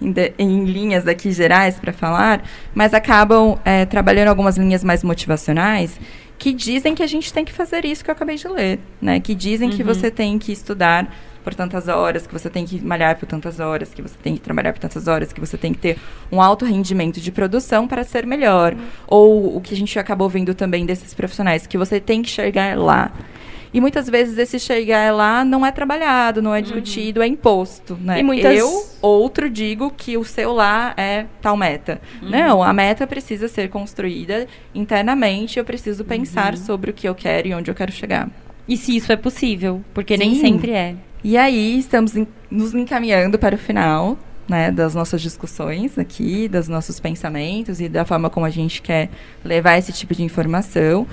em, 0.00 0.12
de- 0.12 0.34
em 0.38 0.64
linhas 0.64 1.04
daqui 1.04 1.32
gerais 1.32 1.78
para 1.78 1.90
falar, 1.92 2.42
mas 2.74 2.92
acabam 2.92 3.58
é, 3.64 3.86
trabalhando 3.86 4.28
algumas 4.28 4.58
linhas 4.58 4.84
mais 4.84 5.02
motivacionais 5.02 5.98
que 6.38 6.52
dizem 6.52 6.94
que 6.94 7.02
a 7.02 7.06
gente 7.06 7.32
tem 7.32 7.46
que 7.46 7.52
fazer 7.52 7.86
isso 7.86 8.04
que 8.04 8.10
eu 8.10 8.12
acabei 8.12 8.36
de 8.36 8.46
ler, 8.46 8.78
né? 9.00 9.20
Que 9.20 9.34
dizem 9.34 9.70
que 9.70 9.82
você 9.82 10.10
tem 10.10 10.38
que 10.38 10.52
estudar 10.52 11.10
por 11.44 11.54
tantas 11.54 11.86
horas, 11.86 12.26
que 12.26 12.32
você 12.32 12.48
tem 12.48 12.64
que 12.64 12.82
malhar 12.82 13.16
por 13.18 13.26
tantas 13.26 13.60
horas, 13.60 13.92
que 13.92 14.00
você 14.02 14.16
tem 14.22 14.34
que 14.34 14.40
trabalhar 14.40 14.72
por 14.72 14.80
tantas 14.80 15.06
horas, 15.06 15.32
que 15.32 15.40
você 15.40 15.56
tem 15.58 15.72
que 15.72 15.78
ter 15.78 15.98
um 16.32 16.40
alto 16.40 16.64
rendimento 16.64 17.20
de 17.20 17.30
produção 17.30 17.86
para 17.86 18.02
ser 18.02 18.26
melhor. 18.26 18.74
Ou 19.06 19.56
o 19.56 19.60
que 19.60 19.74
a 19.74 19.76
gente 19.76 19.96
acabou 19.98 20.28
vendo 20.28 20.54
também 20.54 20.86
desses 20.86 21.12
profissionais, 21.12 21.66
que 21.66 21.76
você 21.76 22.00
tem 22.00 22.22
que 22.22 22.30
chegar 22.30 22.76
lá. 22.78 23.12
E 23.74 23.80
muitas 23.80 24.08
vezes 24.08 24.38
esse 24.38 24.56
chegar 24.60 25.12
lá 25.12 25.44
não 25.44 25.66
é 25.66 25.72
trabalhado, 25.72 26.40
não 26.40 26.54
é 26.54 26.62
discutido, 26.62 27.20
é 27.20 27.26
imposto, 27.26 27.98
né? 28.00 28.20
E 28.20 28.22
muitas- 28.22 28.56
Eu, 28.56 28.70
outro, 29.02 29.50
digo 29.50 29.90
que 29.90 30.16
o 30.16 30.24
seu 30.24 30.52
lá 30.52 30.94
é 30.96 31.26
tal 31.42 31.56
meta. 31.56 32.00
Não, 32.22 32.62
a 32.62 32.72
meta 32.72 33.04
precisa 33.04 33.48
ser 33.48 33.68
construída 33.68 34.46
internamente, 34.72 35.58
eu 35.58 35.64
preciso 35.64 36.04
pensar 36.04 36.56
sobre 36.56 36.92
o 36.92 36.94
que 36.94 37.08
eu 37.08 37.16
quero 37.16 37.48
e 37.48 37.54
onde 37.54 37.68
eu 37.68 37.74
quero 37.74 37.90
chegar. 37.90 38.30
E 38.68 38.76
se 38.76 38.96
isso 38.96 39.10
é 39.12 39.16
possível, 39.16 39.82
porque 39.92 40.16
nem 40.16 40.36
Sim. 40.36 40.40
sempre 40.40 40.70
é. 40.70 40.94
E 41.24 41.36
aí, 41.38 41.78
estamos 41.78 42.14
em- 42.14 42.26
nos 42.50 42.74
encaminhando 42.74 43.38
para 43.38 43.54
o 43.54 43.58
final 43.58 44.18
né, 44.46 44.70
das 44.70 44.94
nossas 44.94 45.22
discussões 45.22 45.98
aqui, 45.98 46.48
dos 46.48 46.68
nossos 46.68 47.00
pensamentos 47.00 47.80
e 47.80 47.88
da 47.88 48.04
forma 48.04 48.28
como 48.28 48.44
a 48.44 48.50
gente 48.50 48.82
quer 48.82 49.08
levar 49.42 49.78
esse 49.78 49.90
tipo 49.90 50.14
de 50.14 50.22
informação. 50.22 51.06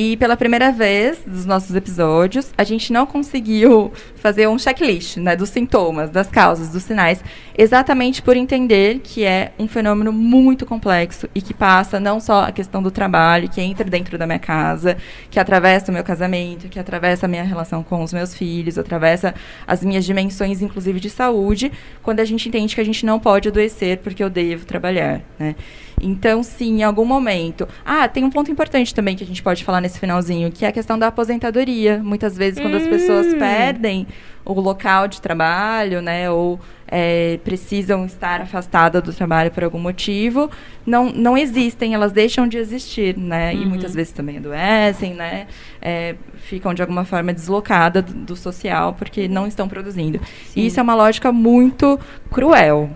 E 0.00 0.16
pela 0.16 0.36
primeira 0.36 0.70
vez 0.70 1.18
dos 1.26 1.44
nossos 1.44 1.74
episódios, 1.74 2.52
a 2.56 2.62
gente 2.62 2.92
não 2.92 3.04
conseguiu 3.04 3.92
fazer 4.14 4.46
um 4.46 4.56
checklist 4.56 5.16
né, 5.16 5.34
dos 5.34 5.48
sintomas, 5.48 6.08
das 6.08 6.28
causas, 6.28 6.68
dos 6.68 6.84
sinais, 6.84 7.20
exatamente 7.58 8.22
por 8.22 8.36
entender 8.36 9.00
que 9.02 9.24
é 9.24 9.50
um 9.58 9.66
fenômeno 9.66 10.12
muito 10.12 10.64
complexo 10.64 11.28
e 11.34 11.42
que 11.42 11.52
passa 11.52 11.98
não 11.98 12.20
só 12.20 12.44
a 12.44 12.52
questão 12.52 12.80
do 12.80 12.92
trabalho, 12.92 13.48
que 13.48 13.60
entra 13.60 13.84
dentro 13.84 14.16
da 14.16 14.24
minha 14.24 14.38
casa, 14.38 14.96
que 15.32 15.40
atravessa 15.40 15.90
o 15.90 15.94
meu 15.94 16.04
casamento, 16.04 16.68
que 16.68 16.78
atravessa 16.78 17.26
a 17.26 17.28
minha 17.28 17.42
relação 17.42 17.82
com 17.82 18.00
os 18.04 18.12
meus 18.12 18.32
filhos, 18.32 18.78
atravessa 18.78 19.34
as 19.66 19.82
minhas 19.82 20.04
dimensões, 20.04 20.62
inclusive 20.62 21.00
de 21.00 21.10
saúde, 21.10 21.72
quando 22.04 22.20
a 22.20 22.24
gente 22.24 22.48
entende 22.48 22.72
que 22.72 22.80
a 22.80 22.84
gente 22.84 23.04
não 23.04 23.18
pode 23.18 23.48
adoecer 23.48 23.98
porque 23.98 24.22
eu 24.22 24.30
devo 24.30 24.64
trabalhar, 24.64 25.22
né? 25.40 25.56
Então, 26.00 26.42
sim, 26.42 26.80
em 26.80 26.82
algum 26.82 27.04
momento. 27.04 27.68
Ah, 27.84 28.08
tem 28.08 28.24
um 28.24 28.30
ponto 28.30 28.50
importante 28.50 28.94
também 28.94 29.16
que 29.16 29.24
a 29.24 29.26
gente 29.26 29.42
pode 29.42 29.64
falar 29.64 29.80
nesse 29.80 29.98
finalzinho, 29.98 30.50
que 30.50 30.64
é 30.64 30.68
a 30.68 30.72
questão 30.72 30.98
da 30.98 31.08
aposentadoria. 31.08 32.00
Muitas 32.02 32.36
vezes, 32.36 32.60
quando 32.60 32.76
as 32.76 32.86
pessoas 32.86 33.34
perdem 33.34 34.06
o 34.44 34.60
local 34.60 35.06
de 35.06 35.20
trabalho, 35.20 36.00
né, 36.00 36.30
ou 36.30 36.58
é, 36.86 37.38
precisam 37.44 38.06
estar 38.06 38.40
afastadas 38.40 39.02
do 39.02 39.12
trabalho 39.12 39.50
por 39.50 39.62
algum 39.62 39.78
motivo, 39.78 40.50
não, 40.86 41.12
não 41.12 41.36
existem, 41.36 41.92
elas 41.92 42.12
deixam 42.12 42.48
de 42.48 42.56
existir, 42.56 43.14
né, 43.14 43.54
e 43.54 43.66
muitas 43.66 43.94
vezes 43.94 44.10
também 44.10 44.38
adoecem, 44.38 45.12
né, 45.12 45.46
é, 45.82 46.14
ficam 46.36 46.72
de 46.72 46.80
alguma 46.80 47.04
forma 47.04 47.30
deslocadas 47.32 48.02
do, 48.04 48.14
do 48.14 48.36
social 48.36 48.94
porque 48.94 49.28
não 49.28 49.46
estão 49.46 49.68
produzindo. 49.68 50.18
E 50.56 50.66
isso 50.66 50.80
é 50.80 50.82
uma 50.82 50.94
lógica 50.94 51.30
muito 51.30 52.00
cruel. 52.30 52.88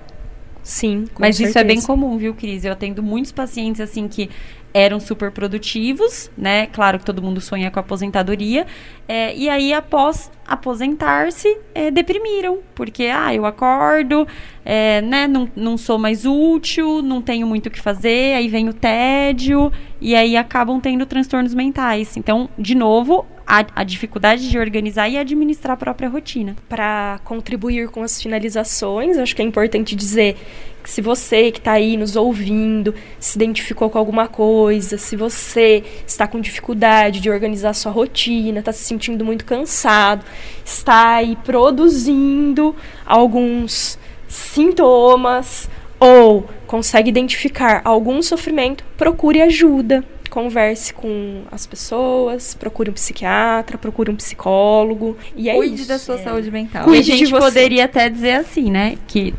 Sim, 0.62 1.06
com 1.12 1.20
Mas 1.20 1.40
isso 1.40 1.58
é 1.58 1.64
bem 1.64 1.76
certeza. 1.76 1.86
comum, 1.86 2.16
viu, 2.16 2.34
Cris? 2.34 2.64
Eu 2.64 2.72
atendo 2.72 3.02
muitos 3.02 3.32
pacientes 3.32 3.80
assim 3.80 4.06
que 4.06 4.30
eram 4.74 4.98
super 5.00 5.30
produtivos, 5.30 6.30
né? 6.38 6.66
Claro 6.66 6.98
que 6.98 7.04
todo 7.04 7.20
mundo 7.20 7.40
sonha 7.40 7.70
com 7.70 7.78
a 7.78 7.82
aposentadoria. 7.82 8.66
é, 9.08 9.34
e 9.36 9.48
aí, 9.48 9.72
após 9.74 10.30
aposentar-se, 10.46 11.58
é, 11.74 11.90
deprimiram. 11.90 12.60
Porque, 12.74 13.04
ah, 13.04 13.34
eu 13.34 13.44
acordo, 13.44 14.26
é, 14.64 15.02
né? 15.02 15.26
Não, 15.26 15.48
não 15.54 15.76
sou 15.76 15.98
mais 15.98 16.24
útil, 16.24 17.02
não 17.02 17.20
tenho 17.20 17.46
muito 17.46 17.66
o 17.66 17.70
que 17.70 17.80
fazer, 17.80 18.34
aí 18.34 18.48
vem 18.48 18.68
o 18.68 18.72
tédio, 18.72 19.70
e 20.00 20.14
aí 20.14 20.36
acabam 20.36 20.80
tendo 20.80 21.04
transtornos 21.04 21.54
mentais. 21.54 22.16
Então, 22.16 22.48
de 22.58 22.74
novo, 22.74 23.26
a, 23.52 23.66
a 23.76 23.84
dificuldade 23.84 24.48
de 24.48 24.58
organizar 24.58 25.10
e 25.10 25.18
administrar 25.18 25.74
a 25.74 25.76
própria 25.76 26.08
rotina. 26.08 26.56
para 26.70 27.20
contribuir 27.22 27.88
com 27.88 28.02
as 28.02 28.20
finalizações, 28.20 29.18
acho 29.18 29.36
que 29.36 29.42
é 29.42 29.44
importante 29.44 29.94
dizer 29.94 30.36
que 30.82 30.88
se 30.88 31.02
você 31.02 31.52
que 31.52 31.58
está 31.58 31.72
aí 31.72 31.98
nos 31.98 32.16
ouvindo 32.16 32.94
se 33.20 33.36
identificou 33.36 33.90
com 33.90 33.98
alguma 33.98 34.26
coisa, 34.26 34.96
se 34.96 35.16
você 35.16 35.84
está 36.06 36.26
com 36.26 36.40
dificuldade 36.40 37.20
de 37.20 37.28
organizar 37.28 37.74
sua 37.74 37.92
rotina, 37.92 38.60
está 38.60 38.72
se 38.72 38.84
sentindo 38.84 39.22
muito 39.22 39.44
cansado, 39.44 40.24
está 40.64 41.16
aí 41.16 41.36
produzindo 41.44 42.74
alguns 43.04 43.98
sintomas 44.26 45.68
ou 46.00 46.48
consegue 46.66 47.10
identificar 47.10 47.82
algum 47.84 48.22
sofrimento, 48.22 48.82
procure 48.96 49.42
ajuda. 49.42 50.02
Converse 50.32 50.94
com 50.94 51.42
as 51.52 51.66
pessoas, 51.66 52.54
procure 52.54 52.88
um 52.88 52.94
psiquiatra, 52.94 53.76
procure 53.76 54.10
um 54.10 54.16
psicólogo. 54.16 55.14
E 55.36 55.50
é 55.50 55.54
Cuide 55.54 55.74
isso. 55.82 55.88
da 55.88 55.98
sua 55.98 56.16
saúde 56.16 56.50
mental. 56.50 56.84
E 56.84 56.84
a 56.84 56.86
Cuide 56.86 57.02
gente 57.18 57.30
poderia 57.30 57.84
até 57.84 58.08
dizer 58.08 58.32
assim, 58.36 58.70
né? 58.70 58.96
Que 59.06 59.34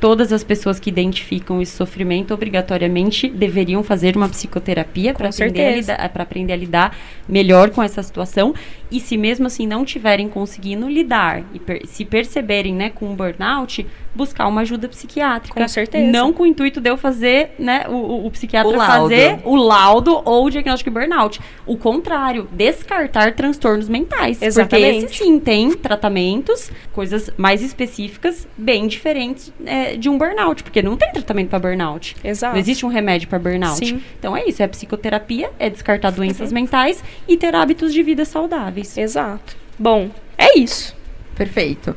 todas 0.00 0.32
as 0.32 0.42
pessoas 0.42 0.80
que 0.80 0.88
identificam 0.88 1.60
esse 1.60 1.72
sofrimento 1.76 2.32
obrigatoriamente 2.32 3.28
deveriam 3.28 3.82
fazer 3.82 4.16
uma 4.16 4.26
psicoterapia 4.28 5.12
para 5.12 5.28
aprender, 5.28 5.84
aprender 6.18 6.52
a 6.54 6.56
lidar 6.56 6.96
melhor 7.28 7.68
com 7.68 7.82
essa 7.82 8.02
situação. 8.02 8.54
E 8.90 9.00
se 9.00 9.18
mesmo 9.18 9.46
assim 9.46 9.66
não 9.66 9.84
tiverem 9.84 10.30
conseguindo 10.30 10.88
lidar 10.88 11.42
e 11.52 11.58
per- 11.58 11.86
se 11.86 12.06
perceberem 12.06 12.72
né, 12.74 12.88
com 12.88 13.10
um 13.10 13.14
burnout, 13.14 13.84
buscar 14.14 14.46
uma 14.46 14.62
ajuda 14.62 14.88
psiquiátrica. 14.88 15.60
Com 15.60 15.68
certeza. 15.68 16.10
Não 16.10 16.32
com 16.32 16.42
o 16.42 16.46
intuito 16.46 16.80
de 16.80 16.90
eu 16.90 16.96
fazer, 16.96 17.52
né, 17.58 17.84
o, 17.88 18.26
o, 18.26 18.30
psiquiatra 18.30 18.76
O 18.76 18.76
fazer 18.76 19.40
o 19.44 19.56
laudo 19.56 20.20
ou 20.24 20.46
o 20.46 20.50
diagnóstico 20.50 20.90
de 20.90 20.94
burnout. 20.94 21.40
O 21.66 21.76
contrário, 21.76 22.48
descartar 22.50 23.34
transtornos 23.34 23.88
mentais. 23.88 24.40
Exatamente. 24.42 25.00
Porque 25.00 25.06
esse 25.06 25.24
sim 25.24 25.38
tem 25.38 25.72
tratamentos, 25.72 26.70
coisas 26.92 27.30
mais 27.36 27.62
específicas, 27.62 28.48
bem 28.56 28.86
diferentes 28.86 29.52
é, 29.64 29.96
de 29.96 30.08
um 30.08 30.18
burnout. 30.18 30.62
Porque 30.62 30.82
não 30.82 30.96
tem 30.96 31.12
tratamento 31.12 31.50
para 31.50 31.58
burnout. 31.58 32.16
Exato. 32.24 32.54
Não 32.54 32.60
existe 32.60 32.84
um 32.84 32.88
remédio 32.88 33.28
para 33.28 33.38
burnout. 33.38 33.86
Sim. 33.86 34.02
Então 34.18 34.36
é 34.36 34.44
isso, 34.44 34.62
é 34.62 34.66
psicoterapia, 34.66 35.50
é 35.58 35.70
descartar 35.70 36.10
doenças 36.10 36.52
mentais 36.52 37.02
e 37.26 37.36
ter 37.36 37.54
hábitos 37.54 37.92
de 37.92 38.02
vida 38.02 38.24
saudáveis. 38.24 38.96
Exato. 38.96 39.56
Bom, 39.78 40.10
é 40.36 40.58
isso. 40.58 40.96
Perfeito. 41.36 41.94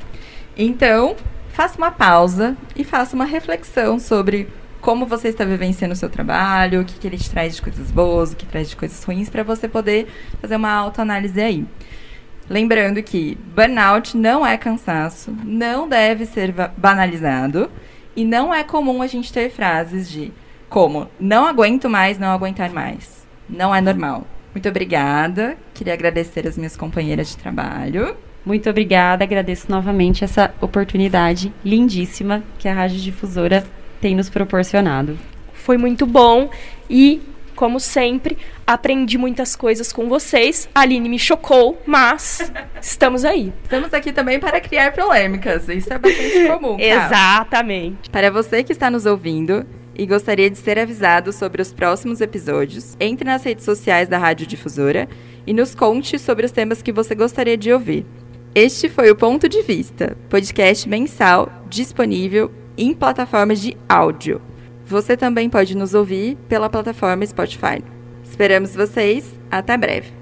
Então, 0.55 1.15
faça 1.61 1.77
uma 1.77 1.91
pausa 1.91 2.57
e 2.75 2.83
faça 2.83 3.15
uma 3.15 3.23
reflexão 3.23 3.99
sobre 3.99 4.47
como 4.81 5.05
você 5.05 5.27
está 5.27 5.45
vivenciando 5.45 5.93
o 5.93 5.95
seu 5.95 6.09
trabalho, 6.09 6.81
o 6.81 6.85
que, 6.85 6.95
que 6.95 7.05
ele 7.05 7.19
te 7.19 7.29
traz 7.29 7.55
de 7.55 7.61
coisas 7.61 7.91
boas, 7.91 8.31
o 8.31 8.35
que 8.35 8.47
traz 8.47 8.67
de 8.67 8.75
coisas 8.75 9.03
ruins, 9.03 9.29
para 9.29 9.43
você 9.43 9.67
poder 9.67 10.07
fazer 10.41 10.55
uma 10.55 10.71
autoanálise 10.71 11.39
aí. 11.39 11.63
Lembrando 12.49 13.03
que 13.03 13.37
burnout 13.55 14.17
não 14.17 14.43
é 14.43 14.57
cansaço, 14.57 15.37
não 15.43 15.87
deve 15.87 16.25
ser 16.25 16.51
banalizado 16.75 17.69
e 18.15 18.25
não 18.25 18.51
é 18.51 18.63
comum 18.63 18.99
a 19.03 19.05
gente 19.05 19.31
ter 19.31 19.51
frases 19.51 20.09
de 20.09 20.33
como 20.67 21.07
não 21.19 21.45
aguento 21.45 21.87
mais, 21.87 22.17
não 22.17 22.29
aguentar 22.29 22.71
mais. 22.71 23.23
Não 23.47 23.73
é 23.73 23.79
normal. 23.79 24.25
Muito 24.51 24.67
obrigada. 24.67 25.55
Queria 25.75 25.93
agradecer 25.93 26.47
as 26.47 26.57
minhas 26.57 26.75
companheiras 26.75 27.27
de 27.27 27.37
trabalho. 27.37 28.17
Muito 28.45 28.69
obrigada, 28.69 29.23
agradeço 29.23 29.69
novamente 29.69 30.23
essa 30.23 30.53
oportunidade 30.59 31.53
lindíssima 31.63 32.43
que 32.57 32.67
a 32.67 32.73
Rádio 32.73 32.97
Difusora 32.97 33.63
tem 33.99 34.15
nos 34.15 34.29
proporcionado. 34.29 35.17
Foi 35.53 35.77
muito 35.77 36.07
bom 36.07 36.49
e, 36.89 37.21
como 37.55 37.79
sempre, 37.79 38.35
aprendi 38.65 39.15
muitas 39.15 39.55
coisas 39.55 39.93
com 39.93 40.09
vocês. 40.09 40.67
A 40.73 40.81
Aline 40.81 41.07
me 41.07 41.19
chocou, 41.19 41.79
mas 41.85 42.51
estamos 42.81 43.23
aí. 43.23 43.53
Estamos 43.63 43.93
aqui 43.93 44.11
também 44.11 44.39
para 44.39 44.59
criar 44.59 44.91
polêmicas. 44.91 45.69
Isso 45.69 45.93
é 45.93 45.99
bastante 45.99 46.47
comum. 46.49 46.77
tá? 46.77 46.83
Exatamente. 46.83 48.09
Para 48.09 48.31
você 48.31 48.63
que 48.63 48.71
está 48.71 48.89
nos 48.89 49.05
ouvindo 49.05 49.63
e 49.95 50.07
gostaria 50.07 50.49
de 50.49 50.57
ser 50.57 50.79
avisado 50.79 51.31
sobre 51.31 51.61
os 51.61 51.71
próximos 51.71 52.21
episódios, 52.21 52.97
entre 52.99 53.23
nas 53.23 53.43
redes 53.43 53.65
sociais 53.65 54.07
da 54.09 54.17
Rádio 54.17 54.47
Difusora 54.47 55.07
e 55.45 55.53
nos 55.53 55.75
conte 55.75 56.17
sobre 56.17 56.43
os 56.45 56.51
temas 56.51 56.81
que 56.81 56.91
você 56.91 57.13
gostaria 57.13 57.55
de 57.55 57.71
ouvir. 57.71 58.03
Este 58.53 58.89
foi 58.89 59.09
o 59.09 59.15
Ponto 59.15 59.47
de 59.47 59.61
Vista, 59.61 60.17
podcast 60.29 60.87
mensal 60.89 61.49
disponível 61.69 62.51
em 62.77 62.93
plataformas 62.93 63.61
de 63.61 63.77
áudio. 63.87 64.41
Você 64.85 65.15
também 65.15 65.49
pode 65.49 65.75
nos 65.75 65.93
ouvir 65.93 66.35
pela 66.49 66.69
plataforma 66.69 67.25
Spotify. 67.25 67.81
Esperamos 68.25 68.75
vocês. 68.75 69.39
Até 69.49 69.77
breve. 69.77 70.20